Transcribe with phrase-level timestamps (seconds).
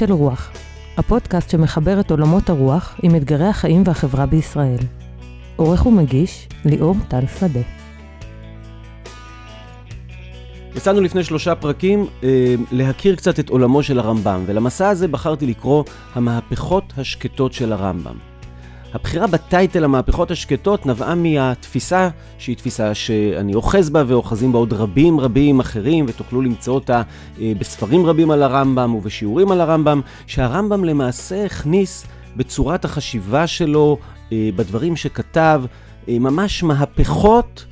[0.00, 0.50] של רוח,
[0.96, 4.78] הפודקאסט שמחבר את עולמות הרוח עם אתגרי החיים והחברה בישראל.
[5.56, 7.60] עורך ומגיש, ליאור טל שדה.
[10.76, 15.84] יצאנו לפני שלושה פרקים אה, להכיר קצת את עולמו של הרמב"ם, ולמסע הזה בחרתי לקרוא
[16.14, 18.29] המהפכות השקטות של הרמב"ם.
[18.94, 22.08] הבחירה בטייטל המהפכות השקטות נבעה מהתפיסה,
[22.38, 27.02] שהיא תפיסה שאני אוחז בה ואוחזים בה עוד רבים רבים אחרים, ותוכלו למצוא אותה
[27.40, 33.98] אה, בספרים רבים על הרמב"ם ובשיעורים על הרמב"ם, שהרמב"ם למעשה הכניס בצורת החשיבה שלו,
[34.32, 35.62] אה, בדברים שכתב,
[36.08, 37.64] אה, ממש מהפכות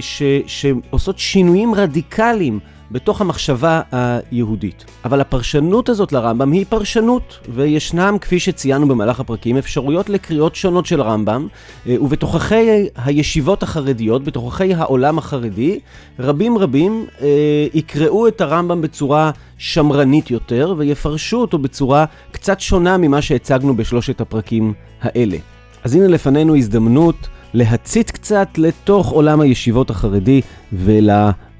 [0.00, 2.58] ש, שעושות שינויים רדיקליים
[2.90, 4.84] בתוך המחשבה היהודית.
[5.04, 11.02] אבל הפרשנות הזאת לרמב"ם היא פרשנות, וישנם, כפי שציינו במהלך הפרקים, אפשרויות לקריאות שונות של
[11.02, 11.46] רמב"ם,
[11.86, 15.80] אה, ובתוככי הישיבות החרדיות, בתוככי העולם החרדי,
[16.18, 23.22] רבים רבים אה, יקראו את הרמב"ם בצורה שמרנית יותר, ויפרשו אותו בצורה קצת שונה ממה
[23.22, 25.36] שהצגנו בשלושת הפרקים האלה.
[25.84, 30.40] אז הנה לפנינו הזדמנות להצית קצת לתוך עולם הישיבות החרדי
[30.72, 31.10] ול...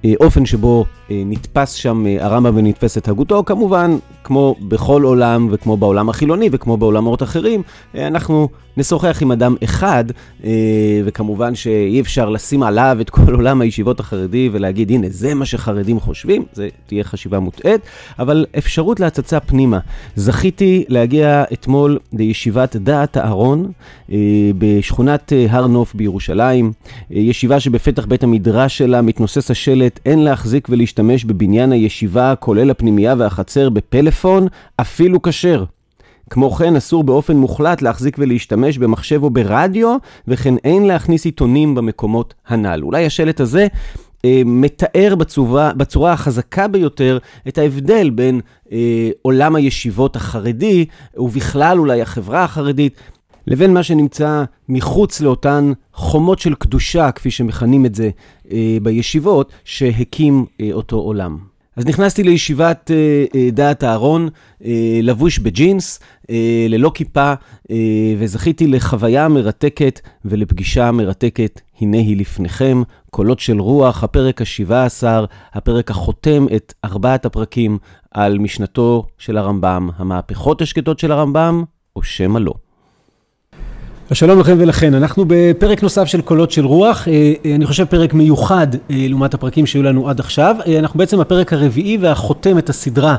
[0.04, 6.08] האופן שבו אה, נתפס שם אה, הרמב"ם ונתפסת הגותו, כמובן, כמו בכל עולם וכמו בעולם
[6.08, 7.62] החילוני וכמו בעולמות אחרים,
[7.94, 8.48] אה, אנחנו
[8.78, 10.04] נשוחח עם אדם אחד,
[11.04, 16.00] וכמובן שאי אפשר לשים עליו את כל עולם הישיבות החרדי ולהגיד, הנה, זה מה שחרדים
[16.00, 17.80] חושבים, זה תהיה חשיבה מוטעית,
[18.18, 19.78] אבל אפשרות להצצה פנימה.
[20.16, 23.72] זכיתי להגיע אתמול לישיבת דעת אהרון
[24.58, 26.72] בשכונת הר נוף בירושלים,
[27.10, 30.88] ישיבה שבפתח בית המדרש שלה מתנוסס השלט, אין להחזיק ולהשתמש.
[30.88, 34.46] להשתמש בבניין הישיבה, כולל הפנימייה והחצר, בפלאפון,
[34.80, 35.64] אפילו כשר.
[36.30, 39.96] כמו כן, אסור באופן מוחלט להחזיק ולהשתמש במחשב או ברדיו,
[40.28, 42.80] וכן אין להכניס עיתונים במקומות הנ"ל.
[42.82, 43.66] אולי השלט הזה
[44.24, 47.18] אה, מתאר בצורה, בצורה החזקה ביותר
[47.48, 48.40] את ההבדל בין
[48.72, 50.84] אה, עולם הישיבות החרדי,
[51.16, 52.94] ובכלל אולי החברה החרדית,
[53.46, 58.10] לבין מה שנמצא מחוץ לאותן חומות של קדושה, כפי שמכנים את זה
[58.52, 61.47] אה, בישיבות, שהקים אה, אותו עולם.
[61.78, 64.28] אז נכנסתי לישיבת אה, אה, דעת אהרון,
[64.64, 66.00] אה, לבוש בג'ינס,
[66.68, 67.32] ללא כיפה,
[68.18, 71.60] וזכיתי לחוויה מרתקת ולפגישה מרתקת.
[71.80, 75.04] הנה היא לפניכם, קולות של רוח, הפרק ה-17,
[75.52, 77.78] הפרק החותם את ארבעת הפרקים
[78.10, 81.64] על משנתו של הרמב"ם, המהפכות השקטות של הרמב"ם,
[81.96, 82.54] או שמא לא.
[84.12, 88.14] שלום לכם ולכן, אנחנו בפרק נוסף של קולות של רוח, אה, אה, אני חושב פרק
[88.14, 93.16] מיוחד אה, לעומת הפרקים שהיו לנו עד עכשיו, אנחנו בעצם הפרק הרביעי והחותם את הסדרה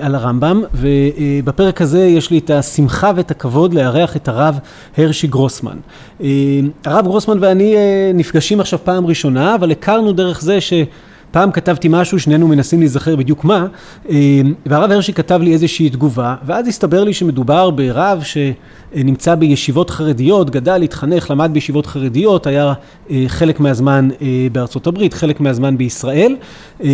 [0.00, 4.58] על הרמב"ם, ובפרק הזה יש לי את השמחה ואת הכבוד לארח את הרב
[4.96, 5.76] הרשי גרוסמן.
[6.84, 7.76] הרב גרוסמן ואני
[8.14, 10.72] נפגשים עכשיו פעם ראשונה, אבל הכרנו דרך זה ש...
[11.30, 13.66] פעם כתבתי משהו, שנינו מנסים להיזכר בדיוק מה,
[14.66, 18.36] והרב הרשי כתב לי איזושהי תגובה, ואז הסתבר לי שמדובר ברב ש...
[18.94, 22.72] נמצא בישיבות חרדיות, גדל, התחנך, למד בישיבות חרדיות, היה
[23.10, 26.36] אה, חלק מהזמן אה, בארצות הברית, חלק מהזמן בישראל,
[26.84, 26.88] אה,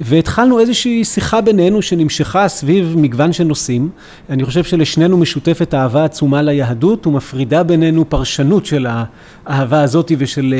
[0.00, 3.88] והתחלנו איזושהי שיחה בינינו שנמשכה סביב מגוון של נושאים.
[4.30, 8.86] אני חושב שלשנינו משותפת אהבה עצומה ליהדות ומפרידה בינינו פרשנות של
[9.48, 10.54] האהבה הזאת ושל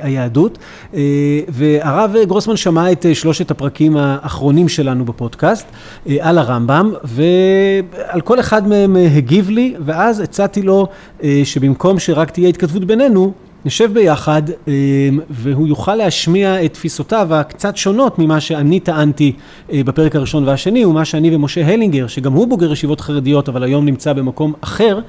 [0.00, 0.58] היהדות.
[1.48, 5.66] והרב גרוסמן שמע את שלושת הפרקים האחרונים שלנו בפודקאסט
[6.20, 10.86] על הרמב"ם, ועל כל אחד מהם הגיב לי, ואז הצעתי לו
[11.22, 13.32] אה, שבמקום שרק תהיה התכתבות בינינו,
[13.64, 14.72] נשב ביחד אה,
[15.30, 19.32] והוא יוכל להשמיע את תפיסותיו הקצת שונות ממה שאני טענתי
[19.72, 23.84] אה, בפרק הראשון והשני ומה שאני ומשה הלינגר שגם הוא בוגר ישיבות חרדיות אבל היום
[23.84, 25.00] נמצא במקום אחר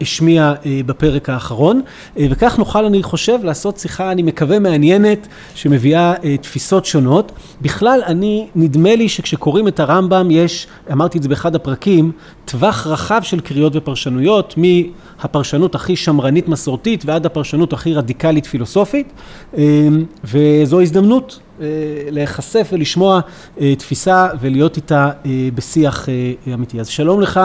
[0.00, 0.54] השמיע
[0.86, 1.80] בפרק האחרון.
[2.16, 7.32] וכך נוכל אני חושב לעשות שיחה אני מקווה מעניינת שמביאה תפיסות שונות.
[7.62, 12.12] בכלל אני נדמה לי שכשקוראים את הרמב"ם יש אמרתי את זה באחד הפרקים
[12.44, 19.12] טווח רחב של קריאות ופרשנויות מהפרשנות הכי שמרנית מסורתית ועד הפרשנות הכי רדיקלית פילוסופית,
[19.56, 21.66] אמ, וזו הזדמנות אה,
[22.10, 23.20] להיחשף ולשמוע
[23.60, 26.08] אה, תפיסה ולהיות איתה אה, בשיח
[26.54, 26.80] אמיתי.
[26.80, 27.40] אז שלום לך,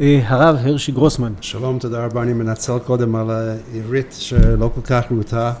[0.00, 1.32] הרב הרשי גרוסמן.
[1.40, 2.22] שלום, תודה רבה.
[2.22, 5.52] אני מנצל קודם על העברית שלא כל כך רהוטה.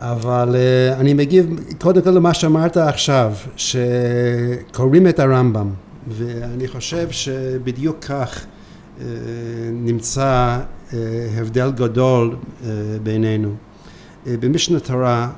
[0.00, 5.70] אבל uh, אני מגיב קודם כל למה שאמרת עכשיו, שקוראים את הרמב"ם,
[6.08, 8.44] ואני חושב שבדיוק כך
[8.98, 9.02] uh,
[9.72, 10.58] נמצא
[11.38, 12.70] הבדל גדול אה,
[13.02, 13.54] בינינו.
[14.26, 15.30] אה, במשנה תורה,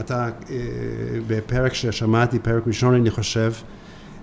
[0.00, 0.28] אתה
[1.26, 3.52] בפרק ששמעתי, פרק ראשון אני חושב,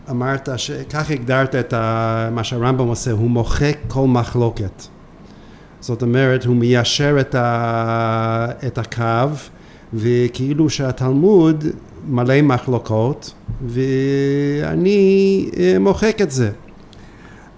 [0.09, 1.74] אמרת שכך הגדרת את
[2.31, 4.83] מה שהרמב"ם עושה, הוא מוחק כל מחלוקת.
[5.80, 9.36] זאת אומרת, הוא מיישר את, ה, את הקו,
[9.94, 11.65] וכאילו שהתלמוד
[12.07, 13.33] מלא מחלוקות,
[13.68, 16.51] ואני מוחק את זה.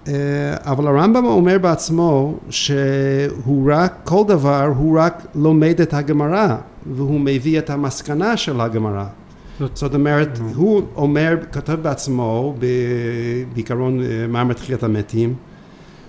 [0.08, 0.14] אה,
[0.60, 6.56] אבל הרמב"ם אומר בעצמו שהוא רק, כל דבר הוא רק לומד את הגמרא
[6.96, 9.06] והוא מביא את המסקנה של הגמרא.
[9.74, 12.56] זאת אומרת, הוא אומר, כותב בעצמו
[13.54, 15.34] בעיקרון אה, מאמר תחיית המתים,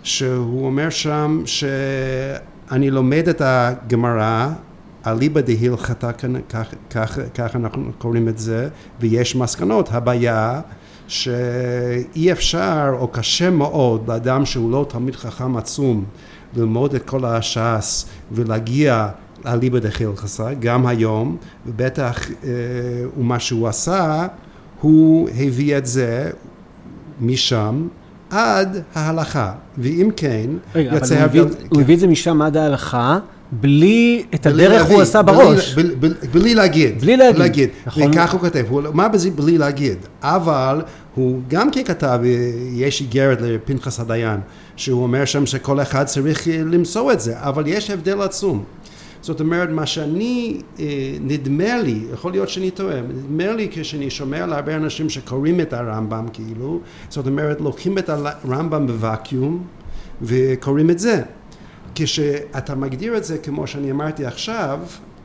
[0.03, 4.49] שהוא אומר שם שאני לומד את הגמרא
[5.07, 5.41] אליבא
[6.91, 8.69] כך, כך אנחנו קוראים את זה,
[9.01, 9.89] ויש מסקנות.
[9.93, 10.61] הבעיה
[11.09, 16.05] שאי אפשר או קשה מאוד לאדם שהוא לא תלמיד חכם עצום
[16.57, 19.09] ללמוד את כל הש"ס ולהגיע
[19.47, 21.37] אליבא דהילכתא, גם היום,
[21.67, 22.51] ובטח אה,
[23.19, 24.27] ומה שהוא עשה,
[24.81, 26.31] הוא הביא את זה
[27.21, 27.89] משם
[28.31, 31.25] עד ההלכה, ואם כן, רגע, יוצא...
[31.25, 33.19] אבל הוא, הביא, הוא הביא את זה משם עד ההלכה.
[33.53, 35.75] בלי, את הדרך להביא, הוא עשה בראש.
[35.75, 37.01] בלי, בלי, בלי להגיד.
[37.01, 37.39] בלי להגיד.
[37.39, 37.69] להגיד.
[37.87, 38.03] נכון.
[38.11, 39.99] וכך הוא כותב, הוא מה בזה בלי להגיד?
[40.23, 40.83] אבל
[41.15, 42.21] הוא גם כן כתב,
[42.73, 44.41] יש איגרת לפנחס הדיין,
[44.77, 48.65] שהוא אומר שם שכל אחד צריך למצוא את זה, אבל יש הבדל עצום.
[49.21, 50.85] זאת אומרת, מה שאני, אה,
[51.21, 55.73] נדמה לי, יכול להיות שאני טועה, נדמה לי כשאני שומע על הרבה אנשים שקוראים את
[55.73, 59.65] הרמב"ם כאילו, זאת אומרת, לוקחים את הרמב"ם בוואקיום
[60.23, 61.23] וקוראים את זה.
[61.99, 64.81] כשאתה מגדיר את זה כמו שאני אמרתי עכשיו,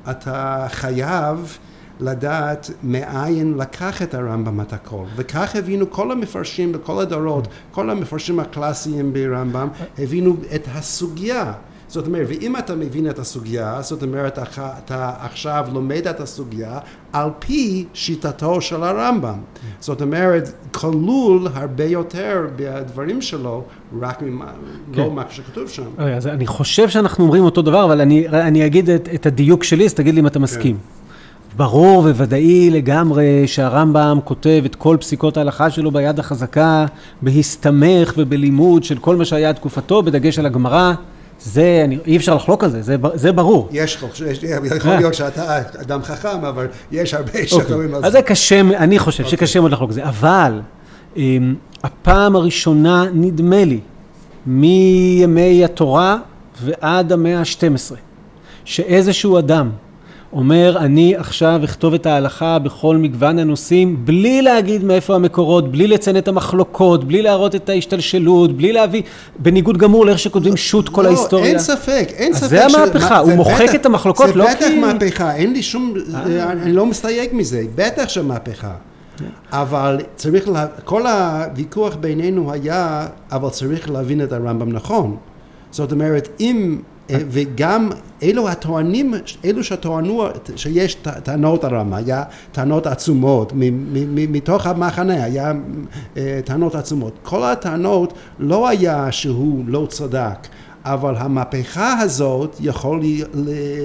[0.10, 1.58] אתה חייב
[2.00, 5.04] לדעת מאין לקח את הרמב"ם את הכל.
[5.16, 11.54] וכך הבינו כל המפרשים בכל הדורות, כל המפרשים הקלאסיים ברמב"ם, הבינו את הסוגיה.
[11.92, 16.80] זאת אומרת, ואם אתה מבין את הסוגיה, זאת אומרת, אתה עכשיו לומד את הסוגיה
[17.14, 19.40] על פי שיטתו של הרמב"ם.
[19.80, 23.64] זאת אומרת, כלול הרבה יותר בדברים שלו,
[24.02, 24.46] רק ממה,
[24.94, 25.02] כן.
[25.02, 25.84] לא מה שכתוב שם.
[25.98, 29.64] אוקיי, אז אני חושב שאנחנו אומרים אותו דבר, אבל אני, אני אגיד את, את הדיוק
[29.64, 30.76] שלי, אז תגיד לי אם אתה מסכים.
[30.76, 31.58] כן.
[31.58, 36.86] ברור וודאי לגמרי שהרמב"ם כותב את כל פסיקות ההלכה שלו ביד החזקה,
[37.22, 40.94] בהסתמך ובלימוד של כל מה שהיה תקופתו, בדגש על הגמרא.
[41.44, 43.70] זה, אני, אי אפשר לחלוק על זה, זה, זה ברור.
[43.72, 47.48] יש, יש, יכול להיות שאתה אדם חכם, אבל יש הרבה אוקיי.
[47.48, 48.08] שקוראים על זה.
[48.08, 49.38] אז זה קשה, אני חושב אוקיי.
[49.38, 50.62] שקשה מאוד לחלוק על זה, אבל
[51.16, 51.20] um,
[51.84, 53.80] הפעם הראשונה, נדמה לי,
[54.46, 56.18] מימי התורה
[56.62, 57.96] ועד המאה ה-12,
[58.66, 59.70] שאיזשהו אדם
[60.34, 66.18] אומר, אני עכשיו אכתוב את ההלכה בכל מגוון הנושאים, בלי להגיד מאיפה המקורות, בלי לציין
[66.18, 69.02] את המחלוקות, בלי להראות את ההשתלשלות, בלי להביא,
[69.40, 71.46] בניגוד גמור לאיך שכותבים שו"ת כל לא, ההיסטוריה.
[71.46, 72.44] אין ספק, אין ספק.
[72.44, 74.52] אז זה המהפכה, הוא מוחק את המחלוקות, לא כי...
[74.52, 76.52] זה בטח מהפכה, אין לי שום, אה.
[76.52, 78.74] אני לא מסתייג מזה, בטח שמהפכה.
[79.52, 85.16] אבל צריך, לה, כל הוויכוח בינינו היה, אבל צריך להבין את הרמב"ם נכון.
[85.72, 87.90] זאת אומרת, אם אה, וגם
[88.24, 89.14] אלו הטוענים,
[89.46, 90.24] אלו שטוענו
[90.56, 93.54] שיש טענות הרמה, היה טענות עצומות,
[94.08, 95.54] מתוך המחנה היה
[96.18, 97.14] אה, טענות עצומות.
[97.24, 100.48] כל הטענות לא היה שהוא לא צדק.
[100.86, 103.02] אבל המהפכה הזאת יכול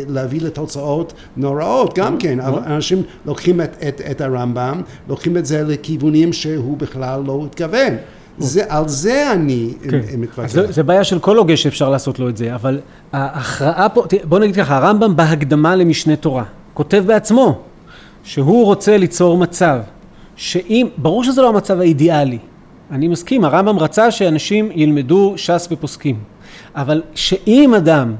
[0.09, 5.63] להביא לתוצאות נוראות גם כן, אבל אנשים לוקחים את, את, את הרמב"ם, לוקחים את זה
[5.63, 7.95] לכיוונים שהוא בכלל לא התכוון.
[8.39, 10.01] זה, על זה אני כן.
[10.19, 10.47] מתווכח.
[10.47, 12.81] זה, זה בעיה של כל הוגה שאפשר לעשות לו את זה, אבל
[13.13, 17.59] ההכרעה פה, בוא נגיד ככה, הרמב"ם בהקדמה למשנה תורה, כותב בעצמו
[18.25, 19.79] שהוא רוצה ליצור מצב
[20.37, 22.39] שאם, ברור שזה לא המצב האידיאלי,
[22.91, 26.19] אני מסכים, הרמב"ם רצה שאנשים ילמדו ש"ס ופוסקים,
[26.75, 28.15] אבל שאם אדם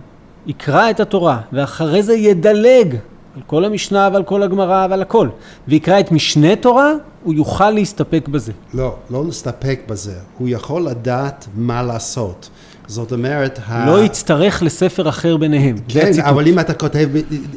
[0.47, 2.97] יקרא את התורה ואחרי זה ידלג
[3.37, 5.29] על כל המשנה ועל כל הגמרא ועל הכל,
[5.69, 6.93] ויקרא את משנה תורה,
[7.25, 8.53] הוא יוכל להסתפק בזה.
[8.75, 12.51] לא, לא להסתפק בזה, הוא יכול לדעת מה לעשות.
[12.87, 13.59] זאת אומרת...
[13.87, 14.05] לא ה...
[14.05, 15.77] יצטרך לספר אחר ביניהם.
[15.89, 17.09] כן, אבל אם אתה כותב,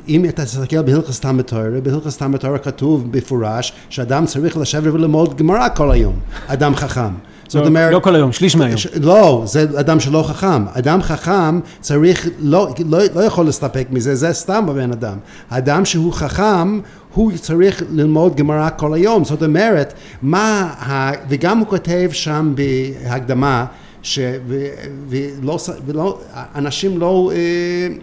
[0.07, 5.91] אם אתה תסתכל בהלכס תורה, בהלכס תורה כתוב בפורש שאדם צריך לשבת וללמוד גמרא כל
[5.91, 6.15] היום,
[6.47, 7.13] אדם חכם.
[7.49, 7.93] זאת לא, אומרת...
[7.93, 8.75] לא כל היום, שליש מהיום.
[9.01, 10.67] לא, זה אדם שלא חכם.
[10.73, 15.17] אדם חכם צריך, לא, לא, לא יכול להסתפק מזה, זה סתם בבן אדם.
[15.49, 16.79] אדם שהוא חכם,
[17.13, 19.25] הוא צריך ללמוד גמרא כל היום.
[19.25, 23.65] זאת אומרת, מה, ה, וגם הוא כותב שם בהקדמה,
[24.01, 24.65] ש, ו,
[25.09, 26.19] ולא, ולא,
[26.55, 27.95] אנשים לא, אה,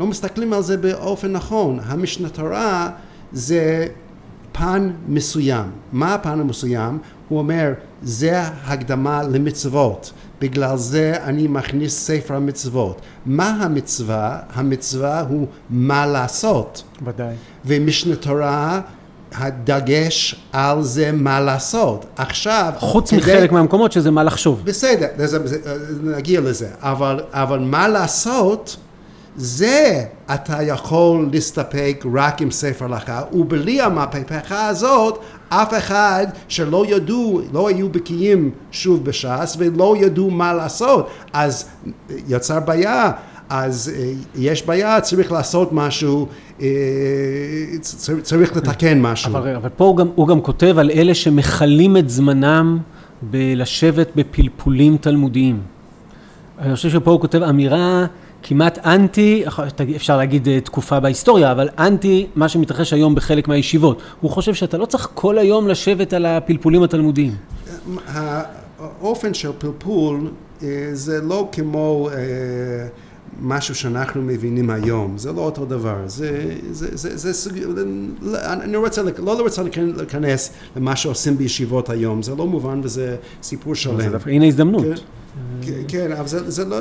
[0.00, 1.78] לא מסתכלים על זה באופן נכון.
[1.84, 2.90] המשנה תורה
[3.32, 3.86] זה
[4.52, 5.64] פן מסוים.
[5.92, 6.98] מה הפן המסוים?
[7.28, 7.72] הוא אומר,
[8.02, 13.00] זה הקדמה למצוות, בגלל זה אני מכניס ספר המצוות.
[13.26, 14.38] מה המצווה?
[14.54, 16.82] המצווה הוא מה לעשות.
[17.04, 17.34] ודאי.
[17.64, 18.80] ומשנה תורה
[19.34, 22.06] הדגש על זה מה לעשות.
[22.16, 22.72] עכשיו...
[22.78, 23.20] חוץ כדי...
[23.20, 24.62] מחלק מהמקומות שזה מה לחשוב.
[24.64, 25.06] בסדר,
[26.02, 26.68] נגיע לזה.
[26.80, 28.76] אבל, אבל מה לעשות
[29.36, 37.40] זה אתה יכול להסתפק רק עם ספר הלכה, ובלי המהפכה הזאת, אף אחד שלא ידעו,
[37.52, 41.68] לא היו בקיאים שוב בש"ס ולא ידעו מה לעשות, אז
[42.28, 43.10] יצר בעיה.
[43.48, 46.28] אז אה, יש בעיה, צריך לעשות משהו,
[46.62, 46.68] אה,
[48.22, 49.30] צריך לתקן משהו.
[49.30, 52.78] אבל, אבל פה הוא גם, הוא גם כותב על אלה שמכלים את זמנם
[53.22, 55.60] בלשבת בפלפולים תלמודיים.
[56.58, 58.06] אני חושב שפה הוא כותב אמירה
[58.42, 59.44] כמעט אנטי,
[59.96, 64.02] אפשר להגיד אה, תקופה בהיסטוריה, אבל אנטי מה שמתרחש היום בחלק מהישיבות.
[64.20, 67.36] הוא חושב שאתה לא צריך כל היום לשבת על הפלפולים התלמודיים.
[68.78, 70.30] האופן של פלפול
[70.92, 72.08] זה לא כמו
[73.40, 77.52] משהו שאנחנו מבינים היום, זה לא אותו דבר, זה, זה, זה, זה סוג,
[78.44, 79.62] אני רוצה, לא רוצה
[79.96, 84.12] להיכנס למה שעושים בישיבות היום, זה לא מובן וזה סיפור שלם.
[84.26, 84.84] הנה הזדמנות.
[84.84, 84.94] כן,
[85.88, 86.76] כן, אבל זה, זה לא,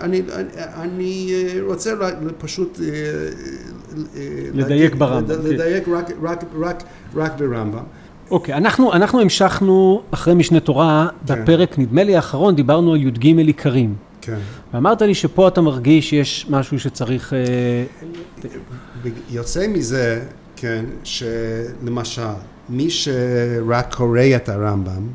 [0.00, 0.22] אני,
[0.56, 1.94] אני רוצה
[2.38, 2.80] פשוט
[4.54, 5.46] לדייק ברמב"ם.
[5.46, 6.82] לדייק רק, רק, רק,
[7.14, 7.82] רק ברמב"ם.
[8.30, 11.42] אוקיי, אנחנו, אנחנו המשכנו אחרי משנה תורה, כן.
[11.42, 13.94] בפרק, נדמה לי האחרון, דיברנו על י"ג עיקרים.
[14.20, 14.38] כן.
[14.74, 17.32] ואמרת לי שפה אתה מרגיש שיש משהו שצריך...
[17.32, 17.84] אה,
[19.30, 20.20] יוצא מזה,
[20.56, 22.22] כן, שלמשל,
[22.68, 25.08] מי שרק קורא את הרמב"ם,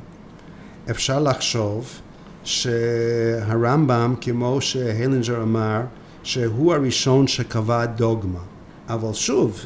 [0.90, 2.02] אפשר לחשוב
[2.50, 5.82] שהרמב"ם, כמו שהלינג'ר אמר,
[6.24, 8.40] שהוא הראשון שקבע דוגמה.
[8.90, 9.66] אבל שוב,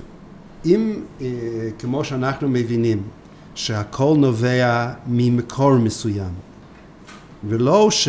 [0.65, 1.27] אם, אה,
[1.79, 3.03] כמו שאנחנו מבינים,
[3.55, 6.33] שהכל נובע ממקור מסוים,
[7.47, 8.07] ולא ש...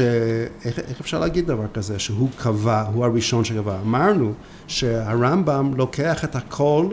[0.65, 3.81] איך, איך אפשר להגיד דבר כזה, שהוא קבע, הוא הראשון שקבע.
[3.81, 4.33] אמרנו
[4.67, 6.87] שהרמב"ם לוקח את הכל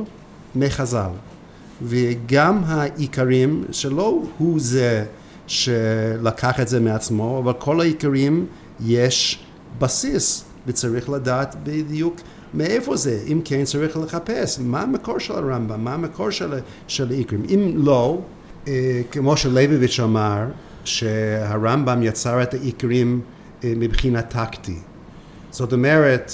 [0.56, 1.12] מחז"ל,
[1.84, 5.06] וגם העיקרים, שלא הוא זה
[5.48, 8.46] שלקח את זה מעצמו, אבל כל העיקרים
[8.86, 9.44] יש
[9.80, 12.16] בסיס, וצריך לדעת בדיוק
[12.54, 13.20] מאיפה זה.
[13.28, 16.54] אם כן, צריך לחפש מה המקור של הרמב"ם, מה המקור של,
[16.88, 17.44] של העיקרים.
[17.50, 18.22] אם לא,
[18.68, 20.46] אה, כמו שלייבוביץ' אמר,
[20.84, 23.22] שהרמב"ם יצר את העיקרים
[23.64, 24.78] אה, מבחינה טקטי.
[25.52, 26.32] זאת אומרת,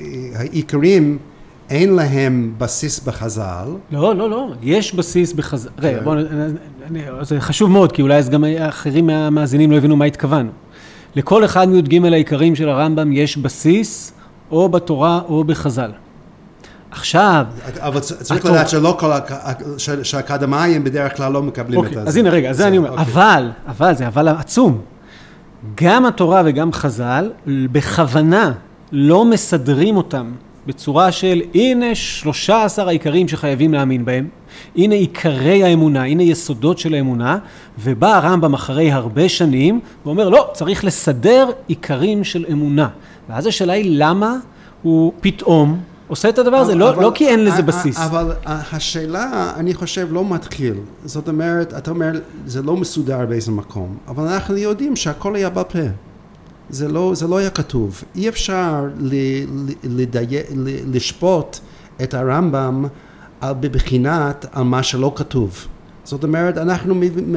[0.00, 0.04] אה,
[0.34, 1.18] העיקרים
[1.70, 3.68] אין להם בסיס בחז"ל.
[3.90, 5.70] לא, לא, לא, יש בסיס בחז"ל.
[5.78, 6.04] רגע, כן.
[6.04, 10.50] בואו, זה חשוב מאוד, כי אולי אז גם אחרים מהמאזינים לא הבינו מה התכוונו.
[11.16, 14.12] לכל אחד מי"ג העיקרים של הרמב"ם יש בסיס
[14.50, 15.90] או בתורה או בחז"ל.
[16.90, 17.46] עכשיו...
[17.78, 19.10] אבל צריך לדעת שלא כל...
[20.02, 22.08] שהאקדמאים בדרך כלל לא מקבלים אוקיי, את זה.
[22.08, 22.90] אז הנה רגע, זה אני אומר.
[22.90, 23.04] אוקיי.
[23.04, 24.80] אבל, אבל, זה אבל עצום.
[25.74, 28.52] גם התורה וגם חז"ל בכוונה
[28.92, 30.32] לא מסדרים אותם
[30.66, 34.28] בצורה של הנה 13 העיקרים שחייבים להאמין בהם,
[34.76, 37.38] הנה עיקרי האמונה, הנה יסודות של האמונה,
[37.78, 42.88] ובא הרמב"ם אחרי הרבה שנים ואומר לא, צריך לסדר עיקרים של אמונה.
[43.28, 44.36] ואז השאלה היא למה
[44.82, 47.98] הוא פתאום עושה את הדבר הזה, לא, לא כי אין לזה בסיס.
[47.98, 50.74] אבל השאלה, אני חושב, לא מתחיל.
[51.04, 52.12] זאת אומרת, אתה אומר,
[52.46, 55.78] זה לא מסודר באיזה מקום, אבל אנחנו יודעים שהכל היה בפה.
[56.70, 58.02] זה לא, זה לא היה כתוב.
[58.14, 59.14] אי אפשר ל,
[59.84, 60.26] לדי,
[60.92, 61.58] לשפוט
[62.02, 62.84] את הרמב"ם
[63.42, 65.66] בבחינת על מה שלא כתוב.
[66.04, 66.94] זאת אומרת, אנחנו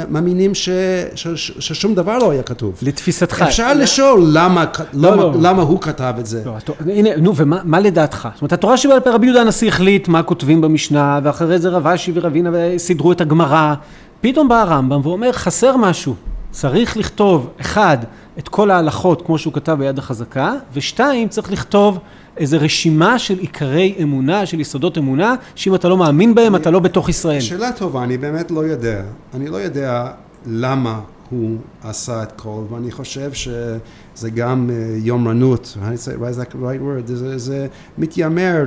[0.09, 0.69] מאמינים ש,
[1.15, 2.79] ש, ש, ששום דבר לא היה כתוב.
[2.81, 3.41] לתפיסתך.
[3.41, 5.33] אפשר לשאול למה, לא, למה, לא.
[5.39, 6.43] למה הוא כתב את זה.
[6.45, 6.55] לא,
[6.93, 8.27] הנה, נו, ומה לדעתך?
[8.33, 11.87] זאת אומרת, התורה שבעל פה רבי יהודה הנשיא החליט מה כותבים במשנה, ואחרי זה רב
[11.87, 13.73] אשי ורבינה סידרו את הגמרא.
[14.21, 16.15] פתאום בא הרמב"ם ואומר, חסר משהו.
[16.51, 17.97] צריך לכתוב, אחד,
[18.39, 21.99] את כל ההלכות כמו שהוא כתב ביד החזקה, ושתיים, צריך לכתוב
[22.37, 26.71] איזה רשימה של עיקרי אמונה, של יסודות אמונה, שאם אתה לא מאמין בהם, אני, אתה
[26.71, 27.39] לא בתוך ישראל.
[27.39, 29.01] שאלה טובה, אני באמת לא יודע.
[29.33, 30.11] אני לא יודע
[30.45, 30.99] למה
[31.29, 34.73] הוא עשה את כל, ואני חושב שזה גם uh,
[35.05, 38.65] יומרנות, right word, זה, זה מתיימר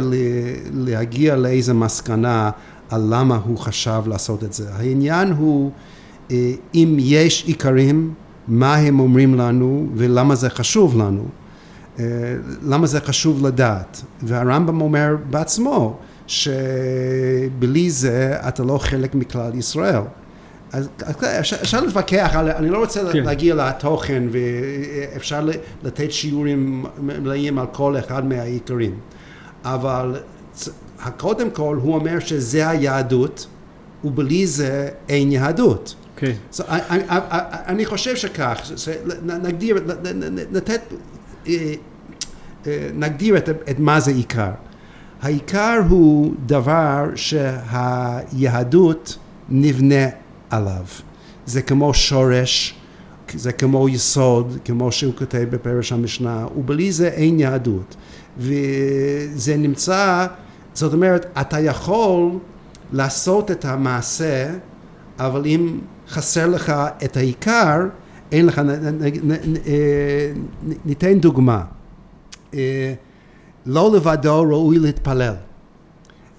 [0.73, 2.51] להגיע לאיזה מסקנה
[2.91, 4.65] על למה הוא חשב לעשות את זה.
[4.75, 5.71] העניין הוא,
[6.75, 8.15] אם יש עיקרים,
[8.49, 11.25] מה הם אומרים לנו ולמה זה חשוב לנו.
[11.99, 12.05] אה,
[12.63, 14.03] למה זה חשוב לדעת?
[14.23, 15.97] והרמב"ם אומר בעצמו
[16.27, 20.03] שבלי זה אתה לא חלק מכלל ישראל.
[20.73, 20.89] אז
[21.41, 23.25] אפשר, אפשר להתווכח, אני לא רוצה כן.
[23.25, 25.49] להגיע לתוכן ואפשר
[25.83, 28.95] לתת שיעורים מלאים על כל אחד מהעיקרים,
[29.65, 30.17] אבל
[31.17, 33.47] קודם כל הוא אומר שזה היהדות
[34.05, 35.95] ובלי זה אין יהדות.
[36.17, 36.57] Okay.
[36.57, 37.03] So, אני,
[37.67, 38.71] אני, חושב שכך,
[39.23, 39.77] נגדיר,
[41.47, 41.75] אה,
[42.95, 44.51] נגדיר את, את מה זה עיקר.
[45.23, 50.07] העיקר הוא דבר שהיהדות נבנה
[50.51, 50.85] עליו.
[51.47, 52.75] זה כמו שורש,
[53.35, 57.97] זה כמו יסוד, כמו שהוא כותב בפרש המשנה, ובלי זה אין יהדות.
[58.39, 60.27] וזה נמצא,
[60.75, 62.31] זאת אומרת, אתה יכול
[62.93, 64.51] לעשות את המעשה,
[65.19, 65.79] אבל אם
[66.11, 66.73] חסר לך
[67.05, 67.79] את העיקר,
[68.33, 68.61] אין לך,
[70.85, 71.65] ניתן דוגמה.
[72.55, 72.95] אה,
[73.67, 75.35] לא לבדו ראוי להתפלל.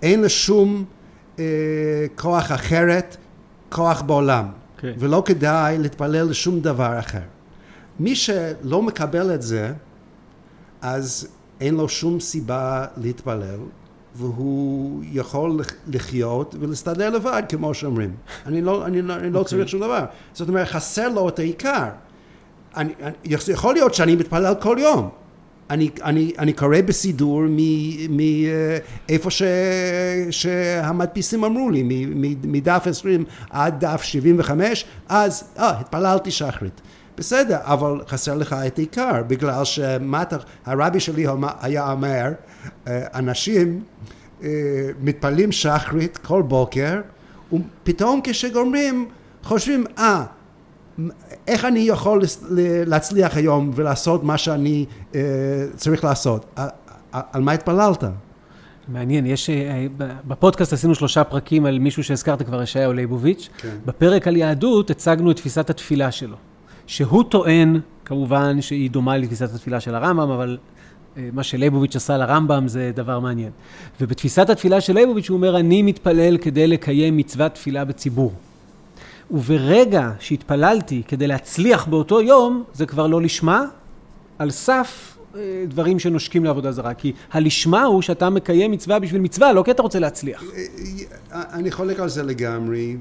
[0.01, 0.85] אין לשום
[1.39, 1.45] אה,
[2.15, 3.17] כוח אחרת,
[3.69, 4.45] כוח בעולם.
[4.45, 4.81] Okay.
[4.81, 4.93] כן.
[4.99, 7.19] ולא כדאי להתפלל לשום דבר אחר.
[7.99, 9.73] מי שלא מקבל את זה,
[10.81, 11.27] אז
[11.61, 13.59] אין לו שום סיבה להתפלל,
[14.15, 18.15] והוא יכול לחיות ולהסתדר לבד, כמו שאומרים.
[18.45, 19.43] אני לא, אני, לא, אני לא okay.
[19.43, 19.67] צריך אוקיי.
[19.67, 20.05] שום דבר.
[20.33, 21.85] זאת אומרת, חסר לו את העיקר.
[22.77, 23.13] אני, אני,
[23.47, 25.09] יכול להיות שאני מתפלל כל יום.
[25.69, 27.41] אני, אני, אני קורא בסידור
[28.09, 29.29] מאיפה
[30.31, 31.83] שהמדפיסים אמרו לי,
[32.43, 36.81] מדף 20 עד דף 75, אז, אה, התפללתי שחרית.
[37.21, 40.23] בסדר, אבל חסר לך את העיקר, בגלל שמה
[40.65, 41.25] הרבי שלי
[41.61, 42.31] היה אומר,
[42.87, 43.83] אה, אנשים
[44.43, 44.49] אה,
[45.01, 47.01] מתפללים שחרית כל בוקר,
[47.53, 49.09] ופתאום כשגומרים
[49.43, 50.23] חושבים, אה,
[51.47, 52.21] איך אני יכול
[52.87, 54.85] להצליח היום ולעשות מה שאני
[55.15, 55.21] אה,
[55.75, 56.59] צריך לעשות?
[57.11, 58.03] על מה התפללת?
[58.87, 59.49] מעניין, יש,
[60.27, 63.49] בפודקאסט עשינו שלושה פרקים על מישהו שהזכרת כבר, ישעיהו ליבוביץ'.
[63.57, 63.77] כן.
[63.85, 66.37] בפרק על יהדות הצגנו את תפיסת התפילה שלו.
[66.91, 70.57] שהוא טוען, כמובן, שהיא דומה לתפיסת התפילה של הרמב"ם, אבל
[71.17, 73.51] אה, מה שליבוביץ' עשה לרמב"ם זה דבר מעניין.
[74.01, 78.33] ובתפיסת התפילה של ליבוביץ' הוא אומר, אני מתפלל כדי לקיים מצוות תפילה בציבור.
[79.31, 83.65] וברגע שהתפללתי כדי להצליח באותו יום, זה כבר לא לשמה,
[84.39, 85.17] על סף
[85.67, 86.93] דברים שנושקים לעבודה זרה.
[86.93, 90.43] כי הלשמה הוא שאתה מקיים מצווה בשביל מצווה, לא כי אתה רוצה להצליח.
[90.43, 90.63] אה,
[91.31, 92.97] אה, אני חולק על זה לגמרי,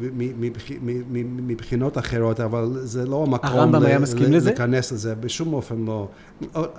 [1.21, 4.51] מבחינות אחרות, אבל זה לא המקום הרמב"ם היה מסכים לזה?
[4.51, 6.09] להיכנס לזה, בשום אופן לא.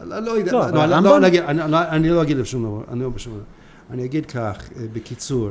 [0.06, 1.20] לא יודע, לא, לא,
[1.68, 3.04] לא, אני לא אגיד בשום דבר,
[3.92, 5.50] אני אגיד כך, בקיצור,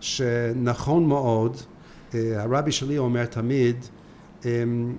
[0.00, 1.56] שנכון מאוד,
[2.14, 3.76] אה, הרבי שלי אומר תמיד,
[4.44, 4.92] אמ,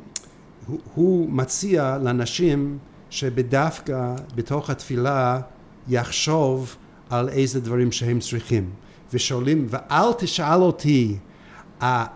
[0.95, 2.77] הוא מציע לאנשים
[3.11, 5.39] שבדווקא בתוך התפילה
[5.87, 6.75] יחשוב
[7.09, 8.69] על איזה דברים שהם צריכים.
[9.13, 11.17] ושואלים ואל תשאל אותי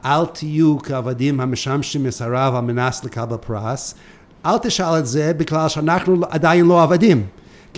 [0.06, 3.96] אל תהיו כעבדים המשמשים מסרב על מנס לקבל פרס.
[4.46, 7.28] אל תשאל את זה בגלל שאנחנו עדיין לא עבדים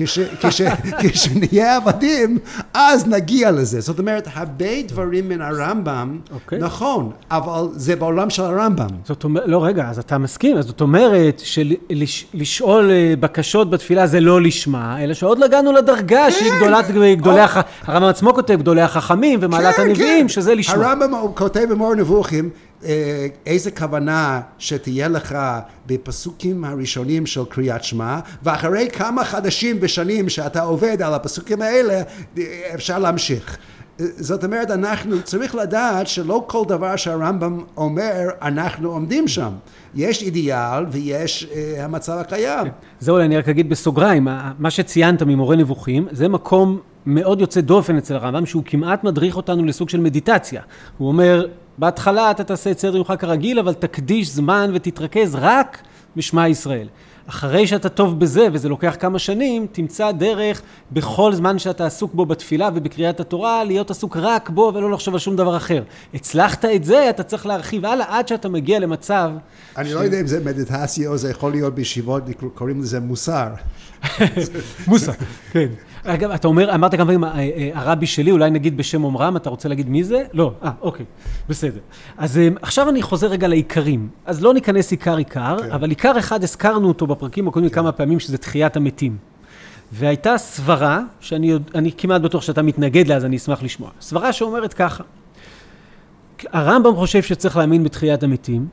[1.01, 2.37] כשנהיה עבדים,
[2.73, 3.81] אז נגיע לזה.
[3.81, 6.33] זאת אומרת, הרבה דברים מן הרמב"ם, okay.
[6.33, 6.59] אוקיי.
[6.59, 8.87] נכון, אבל זה בעולם של הרמב"ם.
[9.05, 10.57] זאת אומרת, לא, רגע, אז אתה מסכים.
[10.57, 16.31] אז זאת אומרת שלשאול אה, בקשות בתפילה זה לא לשמה, אלא שעוד הגענו לדרגה כן.
[16.31, 16.85] שהיא גדולת,
[17.17, 17.57] גדולי, הח...
[17.85, 20.27] הרמב"ם עצמו כותב גדולי החכמים ומעלת כן, הנביאים, כן.
[20.27, 20.85] שזה לשמה.
[20.85, 22.49] הרמב"ם כותב במור נבוכים,
[23.45, 25.37] איזה כוונה שתהיה לך
[25.87, 32.01] בפסוקים הראשונים של קריאת שמע ואחרי כמה חדשים ושנים שאתה עובד על הפסוקים האלה
[32.75, 33.57] אפשר להמשיך
[33.99, 39.51] זאת אומרת אנחנו צריך לדעת שלא כל דבר שהרמב"ם אומר אנחנו עומדים שם
[39.95, 42.63] יש אידיאל ויש uh, המצב הקיים.
[42.63, 42.69] כן.
[42.99, 44.27] זהו אני רק אגיד בסוגריים
[44.59, 49.65] מה שציינת ממורה נבוכים זה מקום מאוד יוצא דופן אצל הרמב"ם שהוא כמעט מדריך אותנו
[49.65, 50.61] לסוג של מדיטציה
[50.97, 51.45] הוא אומר
[51.77, 55.81] בהתחלה אתה תעשה את סדר יומך כרגיל, אבל תקדיש זמן ותתרכז רק
[56.15, 56.87] בשמע ישראל.
[57.29, 60.61] אחרי שאתה טוב בזה, וזה לוקח כמה שנים, תמצא דרך
[60.91, 65.19] בכל זמן שאתה עסוק בו בתפילה ובקריאת התורה, להיות עסוק רק בו ולא לחשוב על
[65.19, 65.83] שום דבר אחר.
[66.13, 69.31] הצלחת את זה, אתה צריך להרחיב הלאה עד שאתה מגיע למצב...
[69.77, 69.93] אני ש...
[69.93, 73.49] לא יודע אם זה מדיטציה או זה יכול להיות בישיבות, קוראים לזה מוסר.
[74.87, 75.11] מוסר,
[75.51, 75.67] כן.
[76.07, 79.49] אגב, אתה אומר, אמרת כמה פעמים, אה, אה, הרבי שלי, אולי נגיד בשם אומרם, אתה
[79.49, 80.23] רוצה להגיד מי זה?
[80.33, 81.05] לא, אה, אוקיי,
[81.49, 81.79] בסדר.
[82.17, 84.09] אז אה, עכשיו אני חוזר רגע לעיקרים.
[84.25, 85.71] אז לא ניכנס עיקר עיקר, כן.
[85.71, 87.75] אבל עיקר אחד הזכרנו אותו בפרקים הקודמים כן.
[87.75, 89.17] כמה פעמים, שזה תחיית המתים.
[89.91, 93.89] והייתה סברה, שאני כמעט בטוח שאתה מתנגד לה, אז אני אשמח לשמוע.
[94.01, 95.03] סברה שאומרת ככה,
[96.51, 98.67] הרמב"ם חושב שצריך להאמין בתחיית המתים,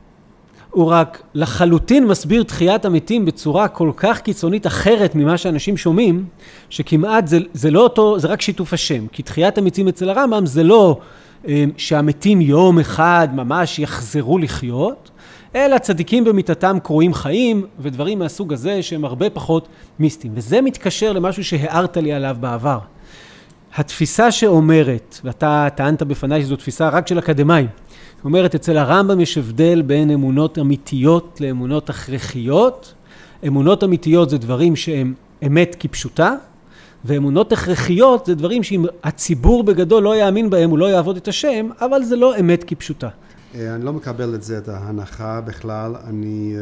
[0.75, 6.25] הוא רק לחלוטין מסביר תחיית המתים בצורה כל כך קיצונית אחרת ממה שאנשים שומעים,
[6.71, 9.07] שכמעט זה, זה לא אותו, זה רק שיתוף השם.
[9.13, 10.99] כי תחיית המתים אצל הרמב"ם זה לא
[11.49, 15.11] אה, שהמתים יום אחד ממש יחזרו לחיות,
[15.55, 20.33] אלא צדיקים במיתתם קרויים חיים ודברים מהסוג הזה שהם הרבה פחות מיסטיים.
[20.37, 22.79] וזה מתקשר למשהו שהערת לי עליו בעבר.
[23.77, 27.67] התפיסה שאומרת, ואתה טענת בפניי שזו תפיסה רק של אקדמאים,
[28.25, 32.95] אומרת, אצל הרמב"ם יש הבדל בין אמונות אמיתיות לאמונות הכרחיות.
[33.47, 35.15] אמונות אמיתיות זה דברים שהם
[35.47, 36.35] אמת כפשוטה,
[37.05, 41.69] ואמונות הכרחיות זה דברים שאם הציבור בגדול לא יאמין בהם, הוא לא יעבוד את השם,
[41.81, 43.09] אבל זה לא אמת כפשוטה.
[43.55, 45.97] אה, אני לא מקבל את זה, את ההנחה בכלל.
[46.05, 46.55] אני,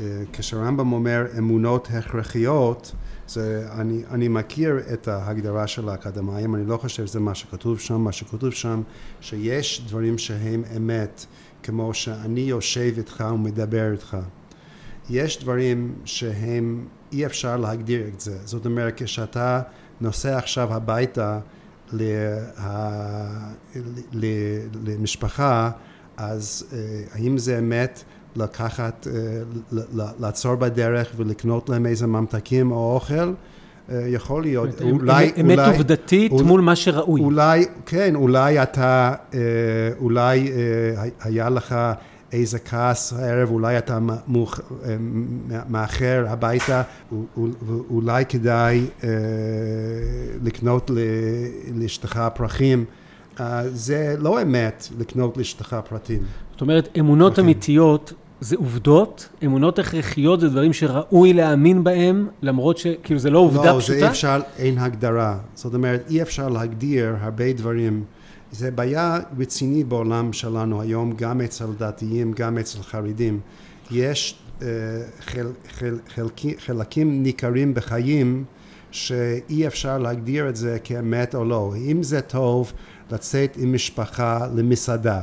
[0.00, 2.92] אה, כשרמב"ם אומר אמונות הכרחיות,
[3.28, 8.00] זה, אני, אני מכיר את ההגדרה של האקדמאים, אני לא חושב שזה מה שכתוב שם,
[8.00, 8.82] מה שכתוב שם
[9.20, 11.26] שיש דברים שהם אמת,
[11.62, 14.16] כמו שאני יושב איתך ומדבר איתך.
[15.10, 18.38] יש דברים שהם, אי אפשר להגדיר את זה.
[18.44, 19.62] זאת אומרת, כשאתה
[20.00, 21.38] נוסע עכשיו הביתה
[21.92, 23.48] לה,
[24.84, 25.70] למשפחה,
[26.16, 26.78] אז אה,
[27.12, 28.04] האם זה אמת
[28.36, 29.12] לקחת, אה,
[30.18, 33.14] לעצור בדרך ולקנות להם איזה ממתקים או אוכל?
[33.14, 35.32] אה, יכול להיות, אולי...
[35.40, 37.20] אמת עובדתית מול מה שראוי.
[37.20, 39.14] אולי, כן, אולי אתה,
[40.00, 40.52] אולי
[41.20, 41.74] היה לך
[42.32, 43.98] איזה כעס הערב, אולי אתה
[45.68, 46.82] מאחר הביתה,
[47.90, 48.86] אולי כדאי
[50.42, 50.90] לקנות
[51.74, 52.84] לאשתך פרחים.
[53.72, 56.22] זה לא אמת לקנות לאשתך פרטים.
[56.52, 57.40] זאת אומרת, אמונות okay.
[57.40, 63.72] אמיתיות זה עובדות, אמונות הכרחיות זה דברים שראוי להאמין בהם, למרות שכאילו זה לא עובדה
[63.72, 63.92] לא, פשוטה?
[63.92, 65.38] לא, זה אי אפשר, אין הגדרה.
[65.54, 68.04] זאת אומרת, אי אפשר להגדיר הרבה דברים.
[68.52, 73.40] זה בעיה רציני בעולם שלנו היום, גם אצל דתיים, גם אצל חרדים.
[73.90, 74.62] יש uh,
[75.20, 75.46] חל,
[75.78, 78.44] חל, חלקים, חלקים ניכרים בחיים
[78.90, 81.74] שאי אפשר להגדיר את זה כאמת או לא.
[81.76, 82.72] אם זה טוב
[83.10, 85.20] לצאת עם משפחה למסעדה.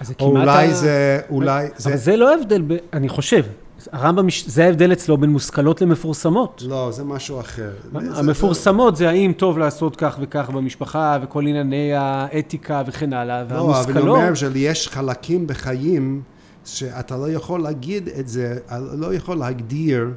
[0.00, 0.30] אז זה כמעט...
[0.30, 0.74] אולי ה...
[0.74, 1.88] זה, אולי אבל זה...
[1.90, 2.76] אבל זה לא ההבדל, ב...
[2.92, 3.44] אני חושב.
[3.92, 6.62] הרמב"ם, זה ההבדל אצלו בין מושכלות למפורסמות.
[6.66, 7.70] לא, זה משהו אחר.
[7.94, 13.96] המפורסמות זה האם טוב לעשות כך וכך במשפחה, וכל ענייני האתיקה וכן הלאה, והמושכלות...
[13.96, 16.22] לא, אבל אני אומר שיש חלקים בחיים
[16.64, 18.58] שאתה לא יכול להגיד את זה,
[18.92, 20.10] לא יכול להגדיר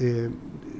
[0.00, 0.06] אה,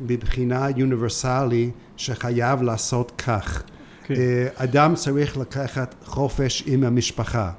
[0.00, 3.62] מבחינה אוניברסלי שחייב לעשות כך.
[4.04, 4.14] כן.
[4.14, 7.50] אה, אדם צריך לקחת חופש עם המשפחה.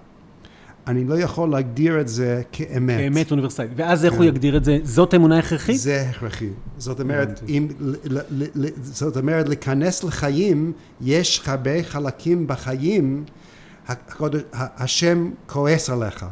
[0.88, 2.98] אני לא יכול להגדיר את זה כאמת.
[2.98, 3.72] כאמת אוניברסלית.
[3.76, 4.28] ואז איך הוא כן.
[4.28, 4.78] יגדיר את זה?
[4.84, 5.80] זאת אמונה הכרחית?
[5.80, 6.50] זה הכרחי.
[6.78, 7.67] זאת אומרת, אם,
[8.82, 13.24] זאת אומרת, להיכנס לחיים, יש הרבה חלקים בחיים,
[14.54, 16.26] השם כועס עליך.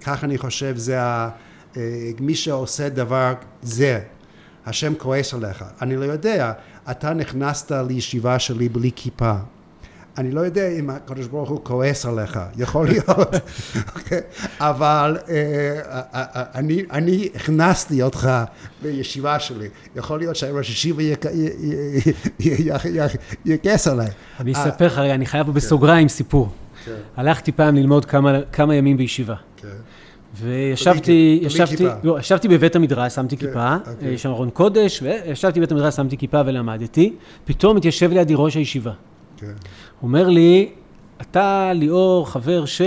[0.00, 1.30] כך אני חושב, זה ה...
[1.76, 4.00] אה, מי שעושה דבר זה,
[4.66, 5.64] השם כועס עליך.
[5.82, 6.52] אני לא יודע,
[6.90, 9.34] אתה נכנסת לישיבה שלי בלי כיפה.
[10.18, 13.08] אני לא יודע אם הקדוש ברוך הוא כועס עליך, יכול להיות,
[13.96, 14.20] אוקיי?
[14.60, 18.30] אבל אה, אה, אה, אני, אני הכנסתי אותך
[18.82, 21.02] בישיבה שלי, יכול להיות שהראש ישיבה
[23.44, 24.08] יכעס עליי.
[24.40, 26.48] אני אספר לך, אני חייב בסוגריים סיפור.
[26.84, 26.92] כן.
[27.16, 28.04] הלכתי פעם ללמוד
[28.52, 29.34] כמה ימים בישיבה.
[29.56, 29.68] כן.
[30.34, 34.08] וישבתי, ישבתי, לא, ישבתי בבית המדרש, שמתי כן, כיפה, אוקיי.
[34.08, 38.92] יש שם ארון קודש, וישבתי בבית המדרש, שמתי כיפה ולמדתי, פתאום התיישב לידי ראש הישיבה.
[39.40, 39.52] כן.
[40.02, 40.68] אומר לי,
[41.20, 42.80] אתה ליאור, חבר ש...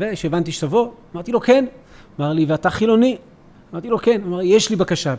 [0.00, 0.88] ושהבנתי שתבוא?
[1.14, 1.64] אמרתי לו, כן.
[2.20, 3.16] אמר לי, ואתה חילוני?
[3.72, 4.20] אמרתי לו, כן.
[4.26, 5.14] אמר, יש לי בקשה.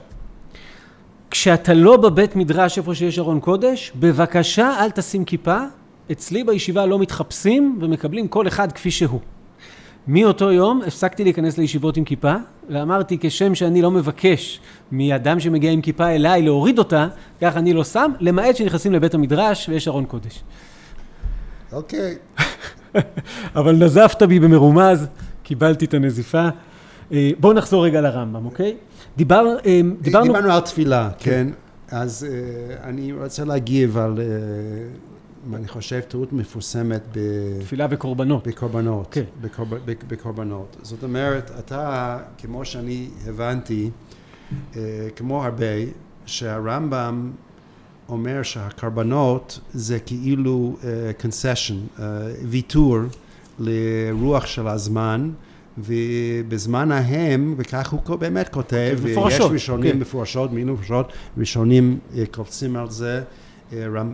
[1.31, 5.57] כשאתה לא בבית מדרש איפה שיש ארון קודש, בבקשה אל תשים כיפה.
[6.11, 9.19] אצלי בישיבה לא מתחפשים ומקבלים כל אחד כפי שהוא.
[10.07, 12.33] מאותו יום הפסקתי להיכנס לישיבות עם כיפה,
[12.69, 14.59] ואמרתי כשם שאני לא מבקש
[14.91, 17.07] מאדם שמגיע עם כיפה אליי להוריד אותה,
[17.41, 20.43] כך אני לא שם, למעט שנכנסים לבית המדרש ויש ארון קודש.
[21.71, 22.15] אוקיי.
[23.55, 25.07] אבל נזפת בי במרומז,
[25.43, 26.49] קיבלתי את הנזיפה.
[27.11, 28.77] אה, בואו נחזור רגע לרמב"ם, אוקיי?
[29.17, 30.25] דיבר, אה, דיברנו...
[30.25, 31.31] דיברנו על תפילה, כן.
[31.31, 31.47] כן.
[31.97, 34.19] אז uh, אני רוצה להגיב על,
[35.53, 37.19] אני חושב, טעות מפורסמת ב...
[37.59, 38.47] תפילה וקורבנות.
[38.47, 39.23] בקורבנות, כן.
[39.41, 39.73] בקורב,
[40.07, 40.77] בקורבנות.
[40.81, 43.89] זאת אומרת, אתה, כמו שאני הבנתי,
[45.15, 45.65] כמו הרבה,
[46.25, 47.31] שהרמב"ם
[48.11, 50.85] אומר שהקרבנות זה כאילו uh,
[51.23, 52.01] concession, uh,
[52.43, 52.97] ויתור
[53.59, 55.31] לרוח של הזמן,
[55.77, 59.99] ובזמן ההם, וכך הוא באמת כותב, מפורשות, יש ראשונים כן.
[59.99, 63.23] מפורשות, מילים מפורשות, ראשונים uh, קופצים על זה,
[63.71, 63.73] uh,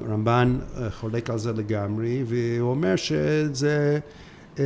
[0.10, 4.00] רמב"ן uh, חולק על זה לגמרי, והוא אומר שזה
[4.56, 4.60] uh,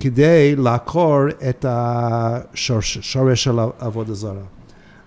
[0.00, 2.98] כדי לעקור את השורש
[3.34, 4.42] של עבודה זרה.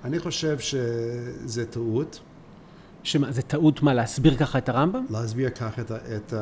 [0.04, 2.20] אני חושב שזה טעות.
[3.06, 5.06] שמה, זה טעות מה, להסביר ככה את הרמב"ם?
[5.10, 6.34] להסביר ככה את, את,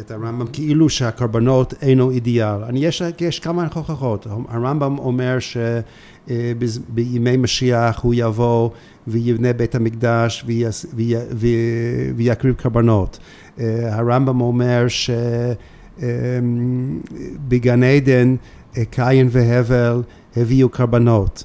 [0.00, 2.64] את הרמב"ם, כאילו שהקורבנות אינו אידיאל.
[2.64, 4.26] אני, יש, יש כמה הוכחות.
[4.48, 5.38] הרמב"ם אומר
[6.26, 8.70] שבימי משיח הוא יבוא
[9.06, 10.44] ויבנה בית המקדש
[12.16, 13.18] ויקריב קורבנות.
[13.58, 14.86] הרמב"ם אומר
[15.98, 18.36] שבגן עדן
[18.90, 20.02] קין והבל
[20.36, 21.44] הביאו קורבנות.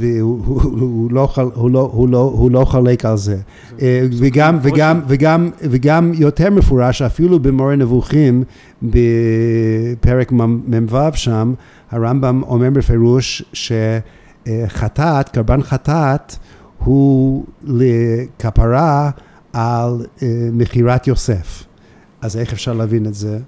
[0.00, 2.64] והוא הוא- הוא לא חל- הוא לא- לא- לא
[3.04, 3.36] על זה.
[3.82, 8.44] אה, וגם, וגם, וגם, וגם יותר מפורש, אפילו במורה נבוכים,
[8.82, 11.54] בפרק מ"ו שם,
[11.90, 16.36] הרמב"ם אומר בפירוש שחטאת, קרבן חטאת,
[16.84, 19.10] הוא לכפרה
[19.52, 21.64] על אה, מכירת יוסף.
[22.22, 23.38] אז איך אפשר להבין את זה?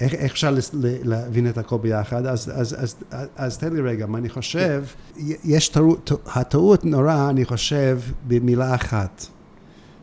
[0.00, 2.26] איך, איך אפשר לס- ל- להבין את הכל ביחד?
[2.26, 4.84] אז, אז, אז, אז, אז תן לי רגע, מה אני חושב,
[5.44, 9.26] יש טעות, הטעות נורא, אני חושב, במילה אחת.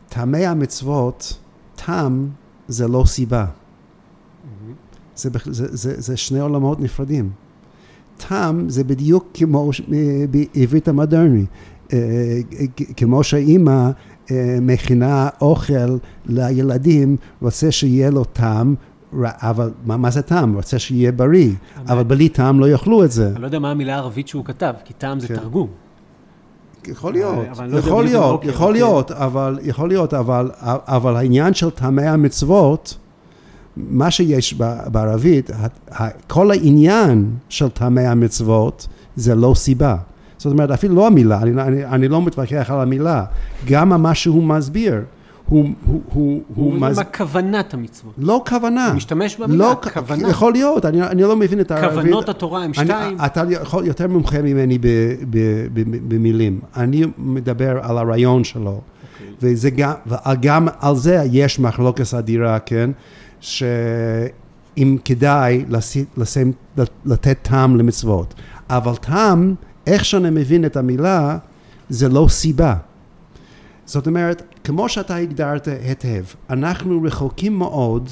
[0.08, 1.38] טעמי המצוות,
[1.86, 2.28] טעם
[2.68, 3.46] זה לא סיבה.
[5.16, 7.30] זה, בכ- זה, זה, זה שני עולמות נפרדים.
[8.28, 11.44] טעם זה בדיוק כמו אה, בעברית המודרני.
[11.92, 11.98] אה,
[12.76, 13.90] כ- כמו שהאימא
[14.30, 18.74] אה, מכינה אוכל לילדים, רוצה שיהיה לו טעם,
[19.20, 20.54] אבל מה, מה זה טעם?
[20.54, 21.50] רוצה שיהיה בריא,
[21.88, 23.28] אבל בלי טעם לא יאכלו את זה.
[23.28, 25.36] אני לא יודע מה המילה הערבית שהוא כתב, כי טעם זה כן.
[25.36, 25.68] תרגום.
[26.86, 28.80] יכול להיות, אני לא יכול להיות, אוקיי, יכול אוקיי.
[28.80, 32.96] להיות, אבל, יכול להיות, אבל, אבל העניין של טעמי המצוות,
[33.76, 34.54] מה שיש
[34.86, 35.50] בערבית,
[36.28, 39.96] כל העניין של טעמי המצוות זה לא סיבה.
[40.38, 43.24] זאת אומרת, אפילו לא המילה, אני, אני, אני לא מתווכח על המילה,
[43.68, 45.00] גם מה שהוא מסביר,
[45.52, 46.96] הוא, הוא, הוא, הוא, מס...
[46.96, 48.14] מה כוונת המצוות.
[48.18, 48.86] לא כוונה.
[48.86, 50.28] הוא משתמש במילה, לא, כוונה.
[50.28, 51.98] יכול להיות, אני, אני לא מבין את הערבית.
[51.98, 53.18] כוונות התורה הם שתיים.
[53.18, 54.86] אני, אתה יכול יותר מומחה ממני ב,
[55.30, 55.38] ב,
[55.72, 56.60] ב, במילים.
[56.76, 58.70] אני מדבר על הרעיון שלו.
[58.70, 59.26] אוקיי.
[59.42, 62.90] וזה גם, וגם על זה יש מחלוקת אדירה, כן?
[63.40, 66.52] שאם כדאי לשים, לשים,
[67.04, 68.34] לתת טעם למצוות.
[68.70, 69.54] אבל טעם,
[69.86, 71.38] איך שאני מבין את המילה,
[71.88, 72.74] זה לא סיבה.
[73.86, 78.10] זאת אומרת, כמו שאתה הגדרת היטב, אנחנו רחוקים מאוד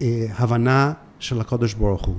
[0.00, 2.16] מהבנה של הקדוש ברוך הוא.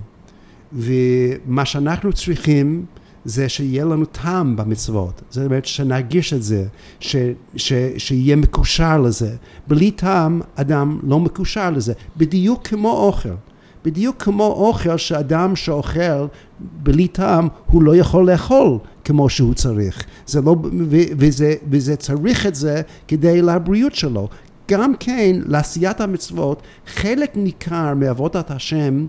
[0.74, 2.86] ומה שאנחנו צריכים
[3.26, 5.22] זה שיהיה לנו טעם במצוות.
[5.30, 6.66] זאת אומרת, שנרגיש את זה,
[7.00, 7.16] ש,
[7.56, 9.36] ש, שיהיה מקושר לזה.
[9.68, 11.94] בלי טעם, אדם לא מקושר לזה.
[12.18, 13.30] בדיוק כמו אוכל.
[13.86, 16.26] בדיוק כמו אוכל שאדם שאוכל
[16.60, 20.04] בלי טעם, הוא לא יכול לאכול כמו שהוא צריך.
[20.28, 20.56] זה לא,
[21.18, 24.28] וזה, וזה צריך את זה כדי לבריאות שלו.
[24.72, 29.06] גם כן, לעשיית המצוות, חלק ניכר מעבודת השם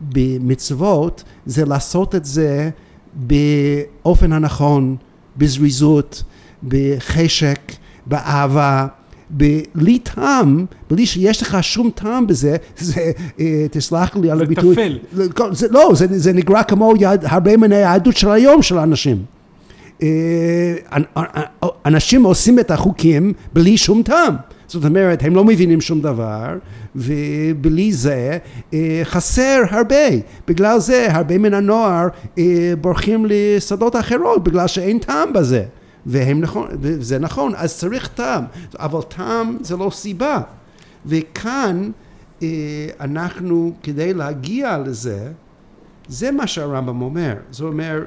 [0.00, 2.70] במצוות זה לעשות את זה
[3.14, 4.96] באופן הנכון,
[5.36, 6.22] בזריזות,
[6.68, 7.72] בחשק,
[8.06, 8.86] באהבה,
[9.30, 14.74] בלי טעם, בלי שיש לך שום טעם בזה, זה, אה, תסלח לי על זה הביטוי,
[14.74, 14.98] טפל.
[15.52, 19.24] זה, לא, זה, זה נקרא כמו יד, הרבה מן היהדות של היום של האנשים.
[20.02, 20.74] אה,
[21.86, 24.36] אנשים עושים את החוקים בלי שום טעם.
[24.66, 26.56] זאת אומרת, הם לא מבינים שום דבר,
[26.96, 28.38] ובלי זה
[28.74, 30.06] אה, חסר הרבה.
[30.48, 32.08] בגלל זה הרבה מן הנוער
[32.38, 35.64] אה, בורחים לשדות אחרות, בגלל שאין טעם בזה.
[36.06, 38.44] והם נכון, וזה נכון, אז צריך טעם,
[38.78, 40.40] אבל טעם זה לא סיבה.
[41.06, 41.90] וכאן
[42.42, 42.48] אה,
[43.00, 45.32] אנחנו, כדי להגיע לזה,
[46.08, 47.34] זה מה שהרמב"ם אומר.
[47.50, 48.04] זה אומר,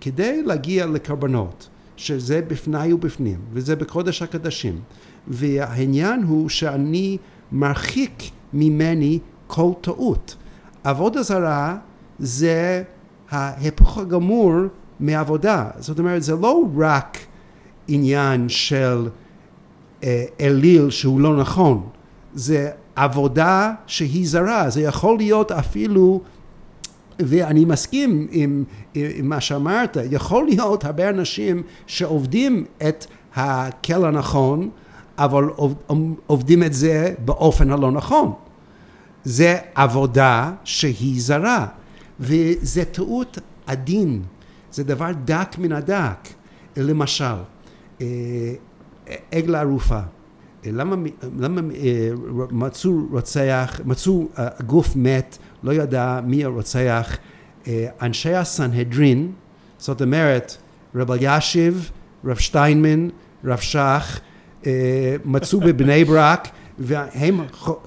[0.00, 4.80] כדי להגיע לקרבנות, שזה בפני ובפנים, וזה בקודש הקדשים,
[5.28, 7.18] והעניין הוא שאני
[7.52, 10.36] מרחיק ממני כל טעות.
[10.84, 11.76] עבודה זרה
[12.18, 12.82] זה
[13.30, 14.52] ההפך הגמור
[15.00, 15.70] מעבודה.
[15.78, 17.18] זאת אומרת, זה לא רק
[17.88, 19.08] עניין של
[20.04, 21.88] אה, אליל שהוא לא נכון,
[22.34, 26.20] זה עבודה שהיא זרה, זה יכול להיות אפילו
[27.18, 34.70] ואני מסכים עם, עם, מה שאמרת, יכול להיות הרבה אנשים שעובדים את הקל הנכון,
[35.18, 35.44] אבל
[36.26, 38.32] עובדים את זה באופן הלא נכון.
[39.24, 41.66] זה עבודה שהיא זרה,
[42.20, 44.22] וזה טעות עדין,
[44.72, 46.28] זה דבר דק מן הדק.
[46.76, 47.34] למשל,
[49.32, 50.00] עגלה ערופה.
[50.64, 50.96] למה,
[51.38, 51.60] למה
[52.50, 54.28] מצאו רוצח, מצאו
[54.66, 57.16] גוף מת, לא ידע מי הרוצח,
[58.02, 59.32] אנשי הסנהדרין,
[59.78, 60.56] זאת אומרת
[60.94, 61.90] רב אלישיב,
[62.24, 63.08] רב שטיינמן,
[63.44, 64.20] רב שך,
[65.24, 67.40] מצאו בבני ברק והם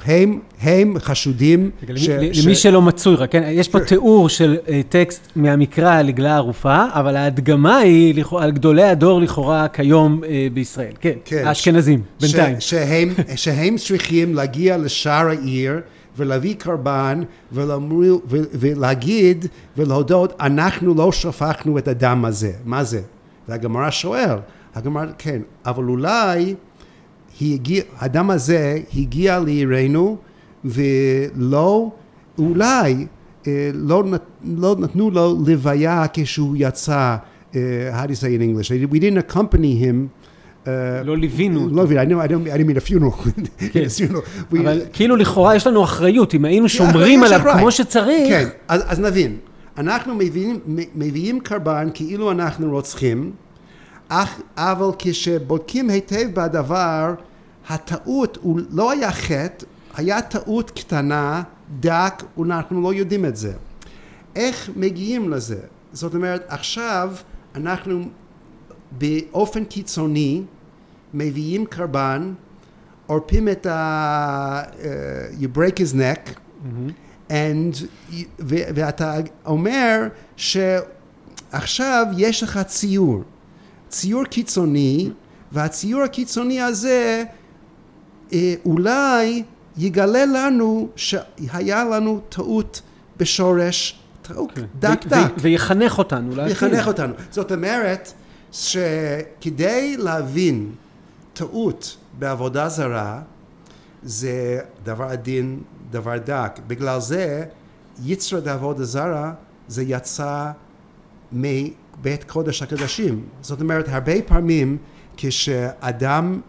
[0.05, 2.63] הם, הם חשודים ש, למי ש...
[2.63, 3.49] שלא מצוי רק, כן?
[3.51, 4.57] יש פה תיאור של
[4.89, 10.21] טקסט מהמקרא על עגלה ערופה, אבל ההדגמה היא על גדולי הדור לכאורה כיום
[10.53, 12.21] בישראל, כן, כן האשכנזים, ש...
[12.21, 12.59] בינתיים.
[12.59, 12.69] ש...
[12.69, 15.79] שהם, שהם צריכים להגיע לשער העיר
[16.17, 17.21] ולהביא קרבן
[17.51, 18.37] ולאמרו, ו...
[18.53, 19.45] ולהגיד
[19.77, 23.01] ולהודות, אנחנו לא שפכנו את הדם הזה, מה זה?
[23.49, 24.37] והגמרא שואל,
[24.75, 26.55] הגמרא, כן, אבל אולי
[27.41, 30.17] הגיע, הדם הזה הגיע לעירנו
[30.65, 31.91] ולא,
[32.37, 33.05] אולי
[33.47, 37.15] אה, לא, נת, לא נתנו לו לוויה כשהוא יצא,
[37.51, 37.55] uh,
[37.93, 38.69] how do you say in English?
[38.91, 40.09] We didn't accompany him.
[40.65, 40.69] Uh,
[41.03, 41.69] לא ליווינו.
[41.69, 43.29] לא ליווינו, I don't mean a funeral.
[43.73, 43.85] כן.
[44.59, 48.29] אבל כאילו לכאורה יש לנו אחריות, אם היינו שומרים עליו כמו שצריך.
[48.29, 49.37] כן, אז, אז נבין,
[49.77, 50.59] אנחנו מביאים,
[50.95, 53.31] מביאים קרבן כאילו אנחנו רוצחים,
[54.09, 57.13] אך, אבל כשבודקים היטב בדבר,
[57.69, 61.43] הטעות הוא לא היה חטא, היה טעות קטנה,
[61.79, 63.53] דק, ואנחנו לא יודעים את זה.
[64.35, 65.59] איך מגיעים לזה?
[65.93, 67.13] זאת אומרת, עכשיו
[67.55, 68.03] אנחנו
[68.91, 70.43] באופן קיצוני
[71.13, 72.33] מביאים קרבן,
[73.07, 74.63] עורפים את ה...
[74.71, 74.75] Uh,
[75.41, 77.29] you break his neck, mm-hmm.
[77.29, 77.85] and,
[78.39, 83.23] ו- ואתה אומר שעכשיו יש לך ציור,
[83.89, 85.09] ציור קיצוני,
[85.51, 87.23] והציור הקיצוני הזה
[88.65, 89.43] אולי
[89.77, 92.81] יגלה לנו שהיה לנו טעות
[93.17, 94.61] בשורש, טעות okay.
[94.79, 95.31] דק דק.
[95.37, 96.35] ויחנך אותנו.
[96.35, 97.13] ויחנך אותנו.
[97.31, 98.13] זאת אומרת
[98.51, 100.71] שכדי להבין
[101.33, 103.21] טעות בעבודה זרה
[104.03, 105.59] זה דבר עדין,
[105.91, 106.59] דבר דק.
[106.67, 107.45] בגלל זה
[108.03, 109.33] יצרד עבודה זרה
[109.67, 110.51] זה יצא
[111.31, 113.25] מבית קודש הקדשים.
[113.41, 114.77] זאת אומרת הרבה פעמים
[115.17, 116.48] כשאדם אה,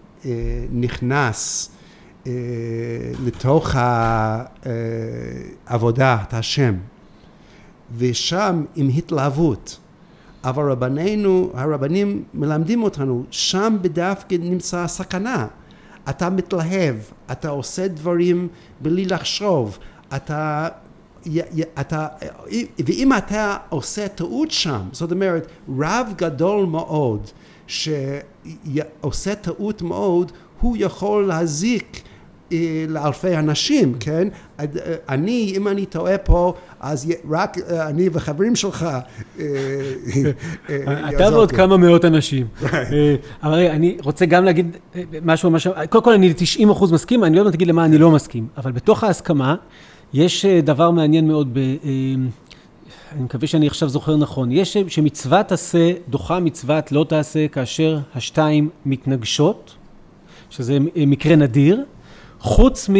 [0.72, 1.70] נכנס
[2.26, 2.33] אה,
[3.24, 3.74] לתוך
[5.66, 6.74] עבודת השם
[7.98, 9.78] ושם עם התלהבות
[10.44, 15.46] אבל רבנינו, הרבנים מלמדים אותנו, שם בדווקא נמצא הסכנה.
[16.09, 16.96] אתה מתלהב,
[17.33, 18.48] אתה עושה דברים
[18.80, 19.78] בלי לחשוב,
[20.16, 20.68] אתה,
[21.80, 22.06] אתה,
[22.87, 25.46] ואם אתה עושה טעות שם, זאת אומרת,
[25.78, 27.26] רב גדול מאוד
[27.70, 32.02] שעושה טעות מאוד, הוא יכול להזיק
[32.52, 34.28] אה, לאלפי אנשים, כן?
[34.61, 34.64] אה,
[35.09, 38.87] אני, אם אני טועה פה, אז רק אה, אני וחברים שלך
[41.09, 42.46] אתה ועוד כמה מאות אנשים.
[43.42, 44.76] אבל אני רוצה גם להגיד
[45.22, 45.50] משהו,
[45.90, 48.72] קודם כל אני ל-90 אחוז מסכים, אני לא יודע תגיד למה אני לא מסכים, אבל
[48.72, 49.54] בתוך ההסכמה
[50.12, 51.59] יש דבר מעניין מאוד,
[53.12, 58.70] אני מקווה שאני עכשיו זוכר נכון, יש שמצוות עשה דוחה מצוות לא תעשה כאשר השתיים
[58.87, 59.75] מתנגשות,
[60.51, 61.85] שזה מקרה נדיר.
[62.38, 62.90] חוץ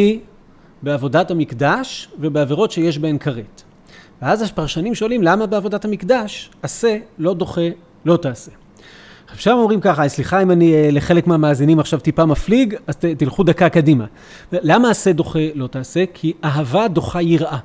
[0.83, 3.63] מבעבודת המקדש ובעבירות שיש בהן כרת.
[4.23, 7.69] ואז הפרשנים שואלים למה בעבודת המקדש עשה לא דוחה
[8.05, 8.51] לא תעשה.
[9.33, 13.43] עכשיו אומרים ככה, סליחה אם אני אה, לחלק מהמאזינים עכשיו טיפה מפליג, אז ת, תלכו
[13.43, 14.05] דקה קדימה.
[14.53, 16.05] למה עשה דוחה לא תעשה?
[16.15, 17.59] כי אהבה דוחה יראה.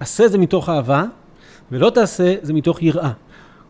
[0.00, 1.04] עשה זה מתוך אהבה,
[1.72, 3.10] ולא תעשה זה מתוך יראה.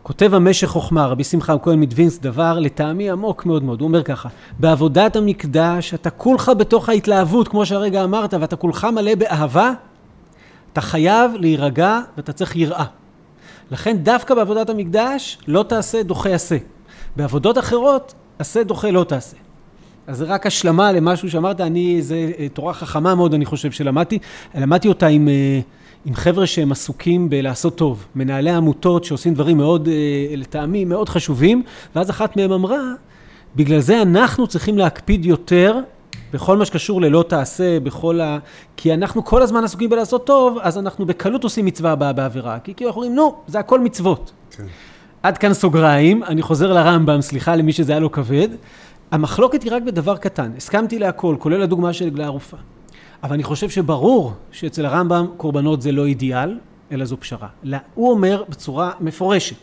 [0.03, 3.81] כותב המשך חוכמה, רבי שמחה כהן מדווינס, דבר לטעמי עמוק מאוד מאוד.
[3.81, 9.15] הוא אומר ככה, בעבודת המקדש אתה כולך בתוך ההתלהבות, כמו שהרגע אמרת, ואתה כולך מלא
[9.15, 9.71] באהבה,
[10.73, 12.85] אתה חייב להירגע ואתה צריך יראה.
[13.71, 16.57] לכן דווקא בעבודת המקדש לא תעשה דוחה עשה.
[17.15, 19.37] בעבודות אחרות, עשה דוחה לא תעשה.
[20.07, 24.19] אז זה רק השלמה למשהו שאמרת, אני, זו אה, תורה חכמה מאוד, אני חושב שלמדתי.
[24.55, 25.27] למדתי אותה עם...
[26.05, 31.63] עם חבר'ה שהם עסוקים בלעשות טוב, מנהלי עמותות שעושים דברים מאוד, אה, לטעמי, מאוד חשובים,
[31.95, 32.79] ואז אחת מהם אמרה,
[33.55, 35.79] בגלל זה אנחנו צריכים להקפיד יותר
[36.33, 38.37] בכל מה שקשור ללא תעשה, בכל ה...
[38.77, 42.59] כי אנחנו כל הזמן עסוקים בלעשות טוב, אז אנחנו בקלות עושים מצווה הבאה בעבירה.
[42.59, 44.31] כי כאילו אנחנו אומרים, נו, זה הכל מצוות.
[44.51, 44.63] כן.
[45.23, 48.47] עד כאן סוגריים, אני חוזר לרמב"ם, סליחה למי שזה היה לו כבד.
[49.11, 52.57] המחלוקת היא רק בדבר קטן, הסכמתי להכל, כולל הדוגמה של עגלה ערופה.
[53.23, 56.59] אבל אני חושב שברור שאצל הרמב"ם קורבנות זה לא אידיאל,
[56.91, 57.47] אלא זו פשרה.
[57.63, 59.55] לא, הוא אומר בצורה מפורשת,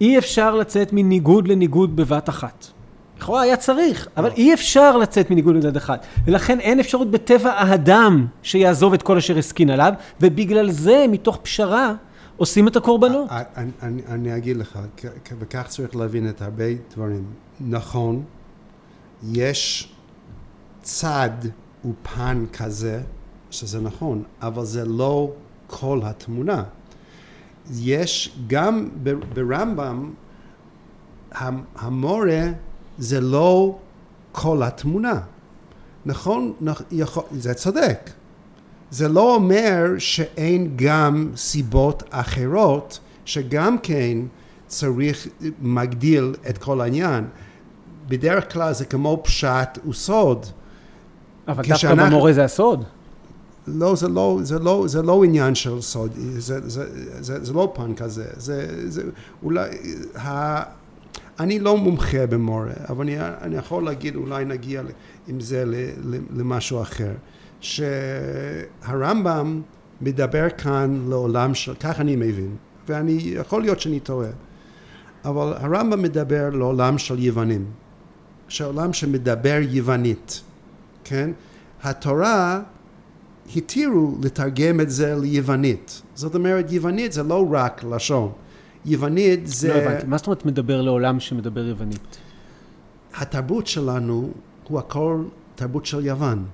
[0.00, 2.66] אי אפשר לצאת מניגוד לניגוד בבת אחת.
[3.18, 6.06] לכאורה היה צריך, אבל אי אפשר לצאת מניגוד לניגוד אחת.
[6.24, 11.94] ולכן אין אפשרות בטבע האדם שיעזוב את כל אשר הסכין עליו, ובגלל זה, מתוך פשרה,
[12.36, 13.28] עושים את הקורבנות.
[13.30, 14.78] אני, אני, אני אגיד לך,
[15.38, 17.24] וכך צריך להבין את הרבה דברים.
[17.60, 18.22] נכון,
[19.22, 19.92] יש
[20.82, 21.30] צד
[21.86, 23.00] הוא פן כזה,
[23.50, 25.32] שזה נכון, אבל זה לא
[25.66, 26.62] כל התמונה.
[27.70, 28.88] יש גם
[29.34, 30.12] ברמב"ם,
[31.76, 32.42] המורה
[32.98, 33.78] זה לא
[34.32, 35.20] כל התמונה.
[36.06, 36.52] נכון,
[36.92, 38.10] יכול, זה צודק.
[38.90, 44.18] זה לא אומר שאין גם סיבות אחרות שגם כן
[44.66, 45.28] צריך
[45.60, 47.24] מגדיל את כל העניין.
[48.08, 50.46] בדרך כלל זה כמו פשט וסוד.
[51.48, 52.84] אבל דווקא במורה זה הסוד.
[53.66, 56.86] לא, זה לא, זה לא, זה לא עניין של סוד, זה, זה,
[57.20, 59.02] זה, זה לא פן כזה, זה, זה
[59.42, 59.68] אולי,
[60.16, 60.62] ה,
[61.40, 64.82] אני לא מומחה במורה, אבל אני, אני יכול להגיד, אולי נגיע
[65.28, 65.64] עם זה
[66.36, 67.12] למשהו אחר,
[67.60, 69.62] שהרמב"ם
[70.00, 72.56] מדבר כאן לעולם של, כך אני מבין,
[72.88, 74.28] ואני, יכול להיות שאני טועה,
[75.24, 77.64] אבל הרמב"ם מדבר לעולם של יוונים,
[78.48, 80.42] שעולם שמדבר יוונית,
[81.08, 81.30] כן?
[81.82, 82.60] התורה
[83.56, 86.02] התירו לתרגם את זה ליוונית.
[86.14, 88.32] זאת אומרת, יוונית זה לא רק לשון.
[88.84, 89.68] יוונית זה...
[89.68, 92.16] לא הבנתי, מה זאת אומרת מדבר לעולם שמדבר יוונית?
[93.14, 94.30] התרבות שלנו
[94.68, 96.44] הוא הכל תרבות של יוון.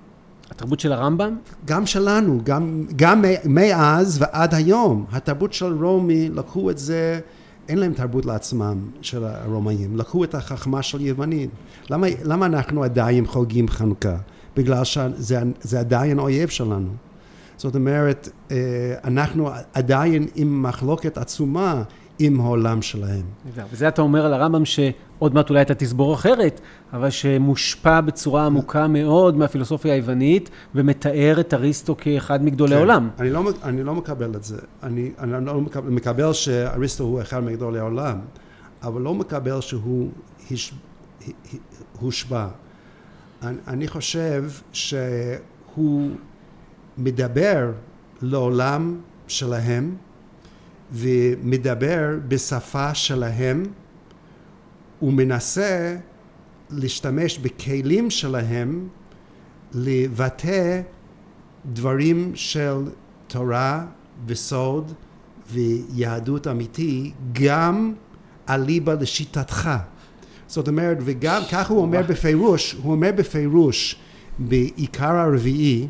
[0.51, 1.37] התרבות של הרמב"ם?
[1.65, 5.07] גם שלנו, גם, גם מאז ועד היום.
[5.13, 7.21] התרבות של רומי, לקחו את זה,
[7.69, 9.97] אין להם תרבות לעצמם, של הרומאים.
[9.97, 11.51] לקחו את החכמה של יוונים.
[11.91, 14.17] למה, למה אנחנו עדיין חוגגים חנוכה?
[14.57, 16.91] בגלל שזה עדיין אויב שלנו.
[17.57, 18.57] זאת אומרת, אה,
[19.05, 21.83] אנחנו עדיין עם מחלוקת עצומה
[22.19, 23.23] עם העולם שלהם.
[23.71, 26.61] וזה אתה אומר על הרמב"ם שעוד מעט אולי אתה תסבור אחרת,
[26.93, 32.81] אבל שמושפע בצורה עמוקה מאוד מהפילוסופיה היוונית ומתאר את אריסטו כאחד מגדולי כן.
[32.81, 33.11] עולם.
[33.19, 34.59] אני לא, אני לא מקבל את זה.
[34.83, 38.19] אני, אני לא מקבל, מקבל שאריסטו הוא אחד מגדולי העולם,
[38.83, 40.11] אבל לא מקבל שהוא
[40.51, 40.73] הש.
[43.43, 46.11] אני, חושב שהוא
[46.99, 47.73] מדבר
[48.23, 49.97] לעולם שלהם
[50.93, 53.63] ומדבר בשפה שלהם
[55.03, 55.97] ומנסה
[56.71, 58.89] להשתמש בכלים שלהם
[59.75, 60.81] לבטא
[61.67, 62.77] דברים של
[63.27, 63.87] תורה
[64.27, 64.93] וסוד
[65.53, 67.95] ויהדות אמיתי גם
[68.49, 69.71] אליבא לשיטתך.
[70.53, 73.97] זאת אומרת, וגם כך הוא אומר בפירוש, הוא אומר בפירוש
[74.39, 75.87] בעיקר הרביעי,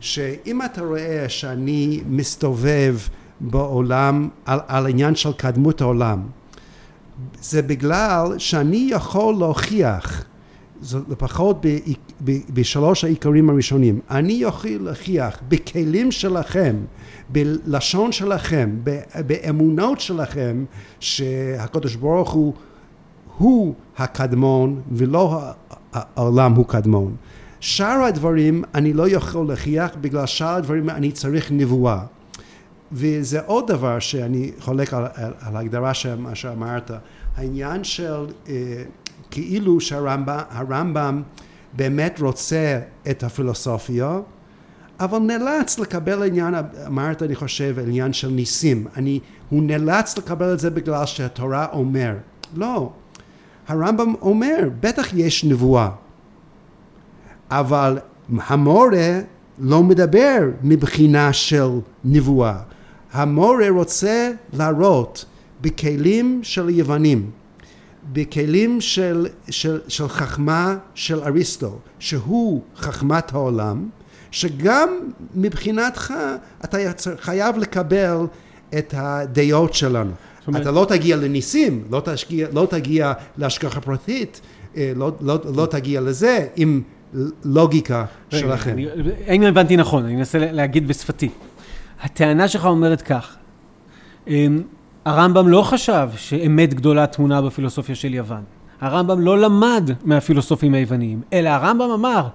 [0.00, 2.96] שאם אתה רואה שאני מסתובב
[3.40, 6.22] בעולם על, על עניין של קדמות העולם,
[7.40, 10.24] זה בגלל שאני יכול להוכיח,
[10.80, 11.78] זאת לפחות ב,
[12.24, 16.76] ב, בשלוש העיקרים הראשונים, אני יכול להוכיח בכלים שלכם,
[17.28, 18.78] בלשון שלכם,
[19.26, 20.64] באמונות שלכם,
[21.00, 22.54] שהקדוש ברוך הוא
[23.38, 25.40] הוא הקדמון ולא
[25.92, 27.16] העולם הוא קדמון.
[27.60, 32.00] שאר הדברים אני לא יכול להוכיח בגלל שאר הדברים אני צריך נבואה.
[32.92, 35.92] וזה עוד דבר שאני חולק על, על, על ההגדרה
[36.34, 36.90] שאמרת,
[37.36, 38.82] העניין של אה,
[39.30, 41.22] כאילו שהרמב"ם
[41.72, 42.80] באמת רוצה
[43.10, 44.18] את הפילוסופיה,
[45.00, 46.54] אבל נאלץ לקבל עניין,
[46.86, 48.86] אמרת אני חושב, עניין של ניסים.
[48.96, 49.20] אני,
[49.50, 52.14] הוא נאלץ לקבל את זה בגלל שהתורה אומר.
[52.54, 52.92] לא,
[53.68, 55.88] הרמב"ם אומר, בטח יש נבואה,
[57.50, 57.98] אבל
[58.38, 59.20] המורה
[59.58, 61.68] לא מדבר מבחינה של
[62.04, 62.58] נבואה.
[63.12, 65.24] המורה רוצה להראות
[65.60, 67.30] בכלים של יוונים,
[68.12, 73.88] בכלים של, של, של חכמה של אריסטו, שהוא חכמת העולם,
[74.30, 74.88] שגם
[75.34, 76.14] מבחינתך
[76.64, 76.78] אתה
[77.16, 78.26] חייב לקבל
[78.78, 80.12] את הדעות שלנו.
[80.48, 80.62] אומרת...
[80.62, 84.40] אתה לא תגיע לניסים, לא, תשגיע, לא תגיע להשגחה פרטית,
[84.76, 86.82] אה, לא, לא, לא תגיע לזה עם
[87.44, 88.70] לוגיקה שלכם.
[88.70, 88.86] אני,
[89.26, 91.28] האם הבנתי נכון, אני אנסה להגיד בשפתי.
[92.00, 93.36] הטענה שלך אומרת כך,
[94.28, 94.62] אמ,
[95.04, 98.42] הרמב"ם לא חשב שאמת גדולה טמונה בפילוסופיה של יוון.
[98.80, 102.28] הרמב"ם לא למד מהפילוסופים היווניים, אלא הרמב"ם אמר,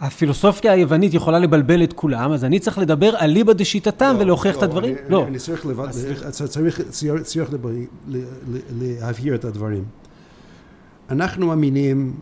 [0.00, 4.58] הפילוסופיה היוונית יכולה לבלבל את כולם, אז אני צריך לדבר אליבא דשיטתם לא, ולהוכיח לא,
[4.58, 4.94] את הדברים?
[5.02, 5.26] אני, לא.
[5.26, 5.88] אני צריך, לבד,
[6.30, 6.80] צריך,
[8.80, 9.84] להבהיר את הדברים.
[11.10, 12.14] אנחנו מאמינים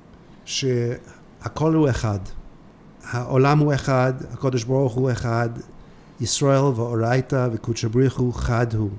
[0.44, 2.18] שהכל הוא אחד.
[3.02, 5.48] העולם הוא אחד, הקדוש ברוך הוא אחד,
[6.20, 8.90] ישראל ואורייתא וקודשא בריך הוא חד הוא.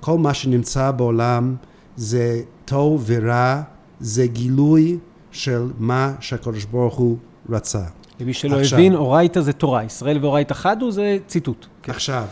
[0.00, 1.56] כל מה שנמצא בעולם
[1.96, 3.62] זה טוב ורע,
[4.00, 4.98] זה גילוי
[5.30, 7.18] של מה שהקדוש ברוך הוא
[7.48, 7.84] רצה.
[8.20, 11.66] למי שלא עכשיו, הבין, אורייתא זה תורה, ישראל ואורייתא חד הוא זה ציטוט.
[11.82, 11.92] כן.
[11.92, 12.26] עכשיו,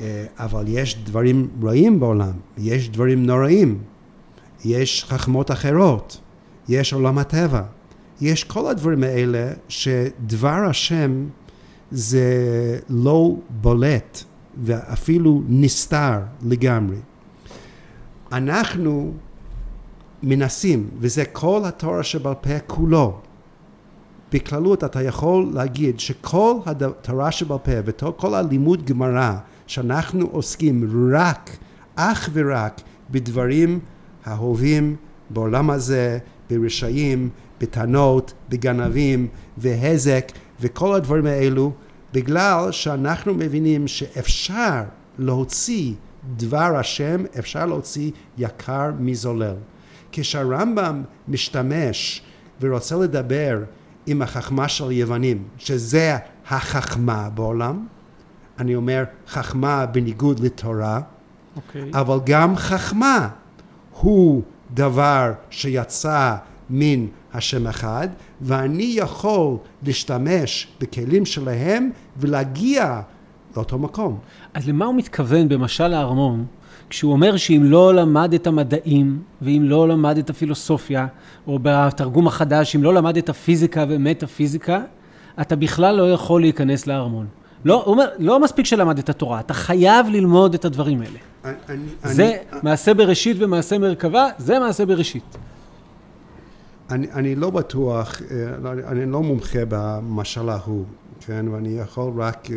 [0.00, 3.78] אה, אבל יש דברים רעים בעולם, יש דברים נוראים,
[4.64, 6.20] יש חכמות אחרות,
[6.68, 7.62] יש עולם הטבע,
[8.20, 11.26] יש כל הדברים האלה שדבר השם
[11.90, 14.24] זה לא בולט
[14.62, 16.96] ואפילו נסתר לגמרי.
[18.32, 19.12] אנחנו
[20.22, 23.20] מנסים, וזה כל התורה שבעל פה כולו,
[24.34, 29.32] בכללות אתה יכול להגיד שכל התורה שבעל פה וכל הלימוד גמרא
[29.66, 31.56] שאנחנו עוסקים רק,
[31.94, 32.80] אך ורק
[33.10, 33.80] בדברים
[34.24, 34.96] האהובים
[35.30, 36.18] בעולם הזה,
[36.50, 37.30] ברשעים,
[37.60, 39.28] בטענות, בגנבים,
[39.58, 41.72] והזק, וכל הדברים האלו,
[42.12, 44.82] בגלל שאנחנו מבינים שאפשר
[45.18, 45.92] להוציא
[46.36, 49.56] דבר השם, אפשר להוציא יקר מזולל.
[50.12, 52.22] כשהרמב"ם משתמש
[52.60, 53.58] ורוצה לדבר
[54.06, 56.16] עם החכמה של יוונים, שזה
[56.48, 57.86] החכמה בעולם,
[58.58, 61.00] אני אומר חכמה בניגוד לתורה,
[61.56, 61.90] אוקיי.
[61.94, 63.28] אבל גם חכמה
[64.00, 64.42] הוא
[64.74, 66.36] דבר שיצא
[66.70, 68.08] מן השם אחד,
[68.40, 73.00] ואני יכול להשתמש בכלים שלהם ולהגיע
[73.56, 74.18] לאותו מקום.
[74.54, 76.46] אז למה הוא מתכוון במשל הארמון,
[76.94, 81.06] כשהוא אומר שאם לא למד את המדעים, ואם לא למד את הפילוסופיה,
[81.46, 84.80] או בתרגום החדש, אם לא למד את הפיזיקה ומטאפיזיקה,
[85.40, 87.26] אתה בכלל לא יכול להיכנס לארמון.
[87.64, 91.18] לא, הוא אומר, לא מספיק שלמד את התורה, אתה חייב ללמוד את הדברים האלה.
[91.68, 95.36] אני, זה אני, מעשה בראשית ומעשה מרכבה, זה מעשה בראשית.
[96.90, 98.26] אני, אני לא בטוח, אה,
[98.62, 100.84] לא- אני לא מומחה במשל ההוא,
[101.26, 102.56] כן, ואני יכול רק אה,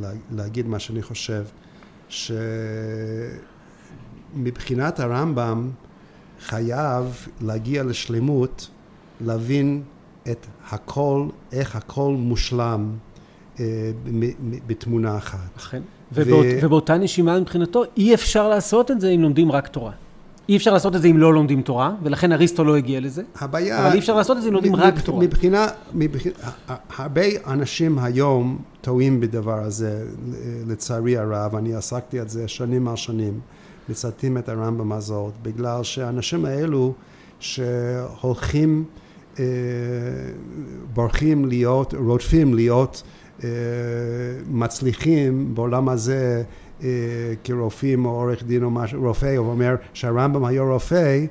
[0.00, 1.44] לה- להגיד מה שאני חושב,
[4.34, 5.70] שמבחינת הרמב"ם
[6.40, 8.70] חייב להגיע לשלמות,
[9.20, 9.82] להבין
[10.30, 12.92] את הכל, איך הכל מושלם
[13.60, 13.90] אה,
[14.66, 15.38] בתמונה אחת.
[15.56, 15.82] אכן.
[16.12, 19.92] ובאות, ובאותה נשימה מבחינתו, אי אפשר לעשות את זה אם לומדים רק תורה.
[20.48, 23.22] אי אפשר לעשות את זה אם לא לומדים תורה, ולכן אריסטו לא הגיע לזה.
[23.40, 23.86] הבעיה...
[23.86, 25.24] אבל אי אפשר לעשות את זה אם לומדים רק תורה.
[25.24, 26.34] מבחינה, מבחינה,
[26.96, 30.06] הרבה אנשים היום טועים בדבר הזה,
[30.66, 33.40] לצערי הרב, אני עסקתי על זה שנים על שנים,
[33.88, 36.92] מצטטים את הרמב"ם הזאת, בגלל שהאנשים האלו
[37.40, 38.84] שהולכים,
[39.38, 39.44] אה,
[40.94, 43.02] בורחים להיות, רודפים להיות
[43.44, 43.48] אה,
[44.50, 46.42] מצליחים בעולם הזה
[47.44, 51.24] כרופאים או עורך דין או משהו, רופא, הוא אומר שהרמב"ם היה רופא,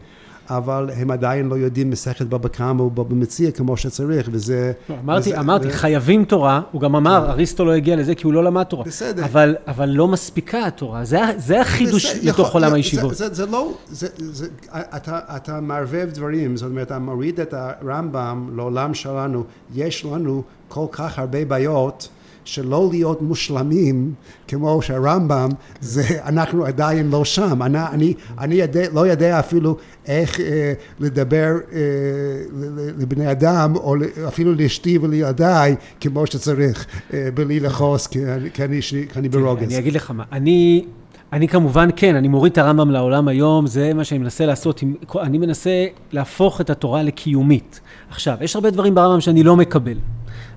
[0.49, 4.71] אבל הם עדיין לא יודעים מסכת בבא קמא ובבא מציע כמו שצריך, וזה...
[4.89, 8.23] לא, אמרתי, וזה- אמרתי, ו- חייבים תורה, הוא גם אמר, אריסטו לא הגיע לזה כי
[8.27, 8.83] הוא לא למד תורה.
[8.83, 9.25] בסדר.
[9.25, 13.15] אבל, אבל לא מספיקה התורה, זה, זה החידוש בסדר, לתוך יכול- עולם זה- הישיבות.
[13.15, 14.47] זה, זה לא, זה, זה,
[14.95, 19.43] אתה, אתה מערבב דברים, זאת אומרת, אתה מוריד את הרמב"ם לעולם שלנו,
[19.75, 22.07] יש לנו כל כך הרבה בעיות.
[22.45, 24.13] שלא להיות מושלמים
[24.47, 25.49] כמו שהרמב"ם
[25.81, 27.61] זה אנחנו עדיין לא שם.
[27.61, 31.79] אני, אני, אני יודע, לא יודע אפילו איך אה, לדבר אה,
[32.97, 33.95] לבני אדם או
[34.27, 39.67] אפילו לאשתי ולילדיי כמו שצריך אה, בלי לכעוס כי אני, כי אני, כי אני ברוגז.
[39.67, 40.85] אני אגיד לך מה, אני,
[41.33, 44.83] אני כמובן כן, אני מוריד את הרמב"ם לעולם היום, זה מה שאני מנסה לעשות,
[45.21, 47.79] אני מנסה להפוך את התורה לקיומית.
[48.09, 49.97] עכשיו, יש הרבה דברים ברמב"ם שאני לא מקבל,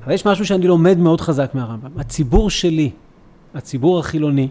[0.07, 1.91] אבל יש משהו שאני לומד מאוד חזק מהרמב"ם.
[1.97, 2.91] הציבור שלי,
[3.55, 4.49] הציבור החילוני,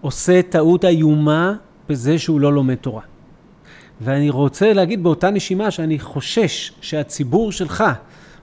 [0.00, 1.54] עושה טעות איומה
[1.88, 3.02] בזה שהוא לא לומד תורה.
[4.00, 7.84] ואני רוצה להגיד באותה נשימה שאני חושש שהציבור שלך,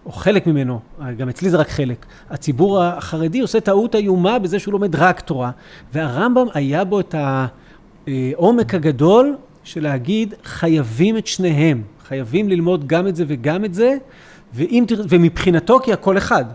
[0.06, 0.80] או חלק ממנו,
[1.18, 5.52] גם אצלי זה רק חלק, הציבור החרדי עושה טעות איומה בזה שהוא לומד רק תורה,
[5.94, 13.16] והרמב"ם היה בו את העומק הגדול של להגיד חייבים את שניהם, חייבים ללמוד גם את
[13.16, 13.97] זה וגם את זה,
[14.53, 16.45] ואם, ומבחינתו כי הכל אחד.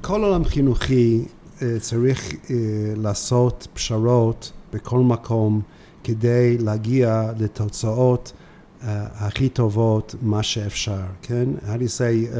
[0.00, 1.24] כל עולם חינוכי
[1.62, 2.56] אה, צריך אה,
[2.96, 5.60] לעשות פשרות בכל מקום
[6.04, 11.44] כדי להגיע לתוצאות uh, הכי טובות מה שאפשר, כן?
[11.66, 12.36] How do you say,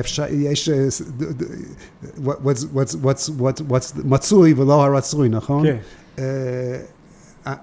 [0.00, 0.88] אפשר, יש, אה,
[4.04, 5.66] מצוי ולא הרצוי, נכון?
[5.66, 5.76] כן.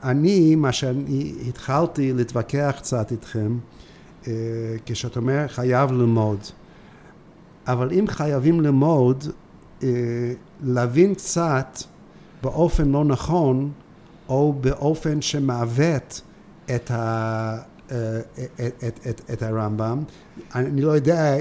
[0.03, 3.57] אני, מה שאני התחלתי להתווכח קצת איתכם,
[4.23, 4.27] uh,
[4.85, 6.39] כשאת אומר חייב ללמוד.
[7.67, 9.23] אבל אם חייבים ללמוד,
[9.83, 9.89] אה,
[10.63, 11.79] להבין קצת
[12.43, 13.71] באופן לא נכון,
[14.29, 16.21] או באופן שמעוות
[16.75, 17.57] את, ה,
[17.91, 18.19] אה,
[18.59, 20.03] את, את, את, את הרמב"ם,
[20.55, 21.35] אני לא יודע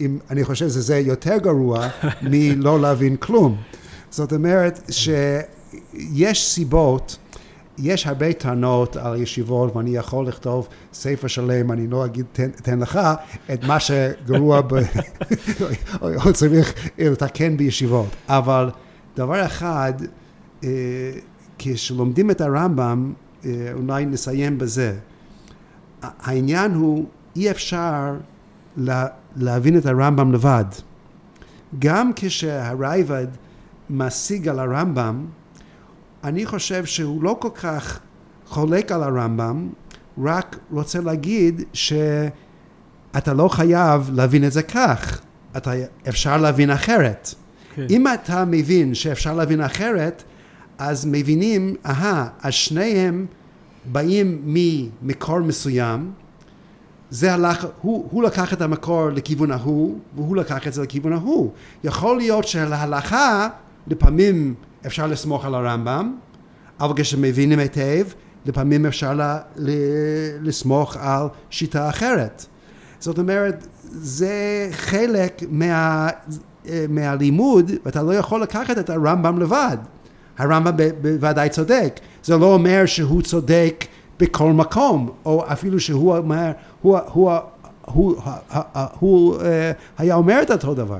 [0.00, 1.88] אם, אני חושב שזה יותר גרוע
[2.30, 3.56] מלא להבין כלום.
[4.10, 7.16] זאת אומרת שיש סיבות
[7.82, 12.78] יש הרבה טענות על ישיבות ואני יכול לכתוב ספר שלם, אני לא אגיד תן, תן
[12.78, 13.00] לך
[13.52, 14.74] את מה שגרוע ב...
[16.24, 18.70] או צריך לתקן בישיבות, אבל
[19.16, 19.92] דבר אחד,
[20.64, 20.68] אה,
[21.58, 23.12] כשלומדים את הרמב"ם,
[23.44, 24.94] אה, אולי נסיים בזה,
[26.02, 27.06] העניין הוא
[27.36, 28.16] אי אפשר
[28.76, 29.06] לה,
[29.36, 30.64] להבין את הרמב"ם לבד.
[31.78, 33.26] גם כשהרייבד
[33.90, 35.26] משיג על הרמב"ם,
[36.24, 38.00] אני חושב שהוא לא כל כך
[38.46, 39.68] חולק על הרמב"ם,
[40.24, 45.20] רק רוצה להגיד שאתה לא חייב להבין את זה כך,
[45.56, 45.72] אתה,
[46.08, 47.34] אפשר להבין אחרת.
[47.74, 47.86] כן.
[47.90, 50.22] אם אתה מבין שאפשר להבין אחרת,
[50.78, 53.26] אז מבינים, אהה, אז שניהם
[53.92, 56.12] באים ממקור מסוים,
[57.10, 61.50] זה הלך, הוא, הוא לקח את המקור לכיוון ההוא, והוא לקח את זה לכיוון ההוא.
[61.84, 63.48] יכול להיות שלהלכה,
[63.86, 64.54] לפעמים
[64.86, 66.14] אפשר לסמוך על הרמב"ם,
[66.80, 68.04] אבל כשמבינים היטב,
[68.46, 69.22] לפעמים אפשר ל,
[69.56, 69.70] ל,
[70.42, 72.46] לסמוך על שיטה אחרת.
[72.98, 76.08] זאת אומרת, זה חלק מה,
[76.88, 79.76] מהלימוד, ואתה לא יכול לקחת את הרמב"ם לבד.
[80.38, 80.72] הרמב"ם
[81.02, 82.00] בוודאי צודק.
[82.22, 83.84] זה לא אומר שהוא צודק
[84.18, 86.52] בכל מקום, או אפילו שהוא אומר,
[86.82, 87.32] הוא, הוא,
[87.84, 89.36] הוא, הוא, הוא
[89.98, 90.98] היה אומר את אותו דבר.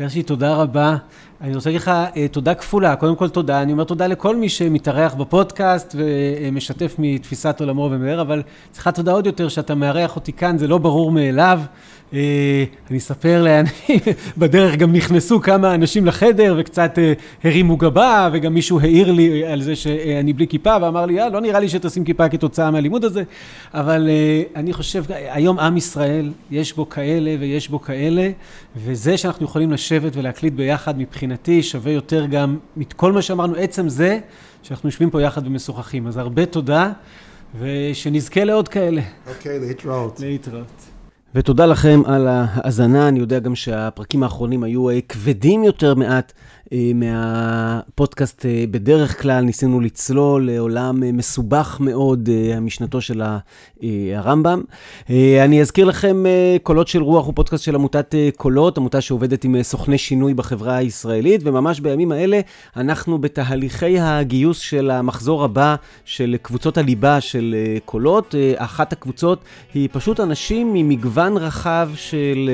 [0.00, 0.96] ירשי, תודה רבה.
[1.42, 1.92] אני רוצה להגיד לך
[2.32, 2.96] תודה כפולה.
[2.96, 8.42] קודם כל תודה, אני אומר תודה לכל מי שמתארח בפודקאסט ומשתף מתפיסת עולמו ומדבר, אבל
[8.70, 11.60] צריכה תודה עוד יותר שאתה מארח אותי כאן, זה לא ברור מאליו.
[12.12, 13.64] אני אספר לאן,
[14.38, 16.98] בדרך גם נכנסו כמה אנשים לחדר וקצת
[17.44, 21.60] הרימו גבה, וגם מישהו העיר לי על זה שאני בלי כיפה, ואמר לי, לא נראה
[21.60, 23.22] לי שתשים כיפה כתוצאה מהלימוד הזה,
[23.74, 24.08] אבל
[24.56, 28.30] אני חושב, היום עם ישראל, יש בו כאלה ויש בו כאלה,
[28.76, 34.18] וזה שאנחנו יכולים לשבת ולהקליט ביחד מבחינתי שווה יותר גם מכל מה שאמרנו, עצם זה
[34.62, 36.06] שאנחנו יושבים פה יחד ומשוחחים.
[36.06, 36.92] אז הרבה תודה,
[37.60, 39.02] ושנזכה לעוד כאלה.
[39.26, 40.20] אוקיי, okay, להתראות.
[40.20, 40.91] להתראות.
[41.34, 46.32] ותודה לכם על ההאזנה, אני יודע גם שהפרקים האחרונים היו כבדים יותר מעט
[46.94, 53.22] מהפודקאסט בדרך כלל, ניסינו לצלול לעולם מסובך מאוד, המשנתו של
[54.16, 54.62] הרמב"ם.
[55.44, 56.24] אני אזכיר לכם,
[56.62, 61.40] קולות של רוח הוא פודקאסט של עמותת קולות, עמותה שעובדת עם סוכני שינוי בחברה הישראלית,
[61.44, 62.40] וממש בימים האלה
[62.76, 67.54] אנחנו בתהליכי הגיוס של המחזור הבא של קבוצות הליבה של
[67.84, 68.34] קולות.
[68.56, 69.38] אחת הקבוצות
[69.74, 72.50] היא פשוט אנשים ממגוון רחב של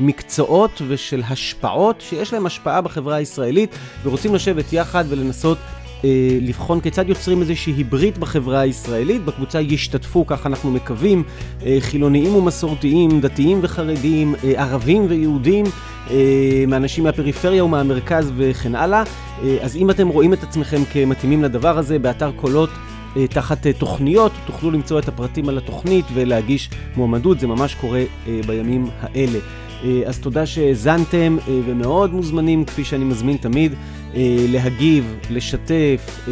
[0.00, 3.16] מקצועות ושל השפעות שיש להם השפעה בחברה
[3.62, 4.02] הישראלית.
[4.04, 5.58] ורוצים לשבת יחד ולנסות
[6.04, 9.24] אה, לבחון כיצד יוצרים איזושהי ברית בחברה הישראלית.
[9.24, 11.22] בקבוצה ישתתפו, כך אנחנו מקווים,
[11.66, 15.64] אה, חילוניים ומסורתיים, דתיים וחרדים, אה, ערבים ויהודים,
[16.10, 19.02] אה, מאנשים מהפריפריה ומהמרכז וכן הלאה.
[19.44, 22.70] אה, אז אם אתם רואים את עצמכם כמתאימים לדבר הזה, באתר קולות
[23.16, 28.02] אה, תחת תוכניות, תוכלו למצוא את הפרטים על התוכנית ולהגיש מועמדות, זה ממש קורה
[28.46, 29.38] בימים האלה.
[30.06, 33.72] אז תודה שהאזנתם ומאוד מוזמנים, כפי שאני מזמין תמיד,
[34.48, 36.28] להגיב, לשתף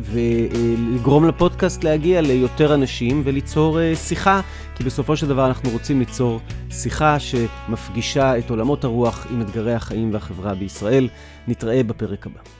[0.00, 4.40] ולגרום לפודקאסט להגיע ליותר אנשים וליצור שיחה,
[4.74, 6.40] כי בסופו של דבר אנחנו רוצים ליצור
[6.70, 11.08] שיחה שמפגישה את עולמות הרוח עם אתגרי החיים והחברה בישראל.
[11.48, 12.57] נתראה בפרק הבא.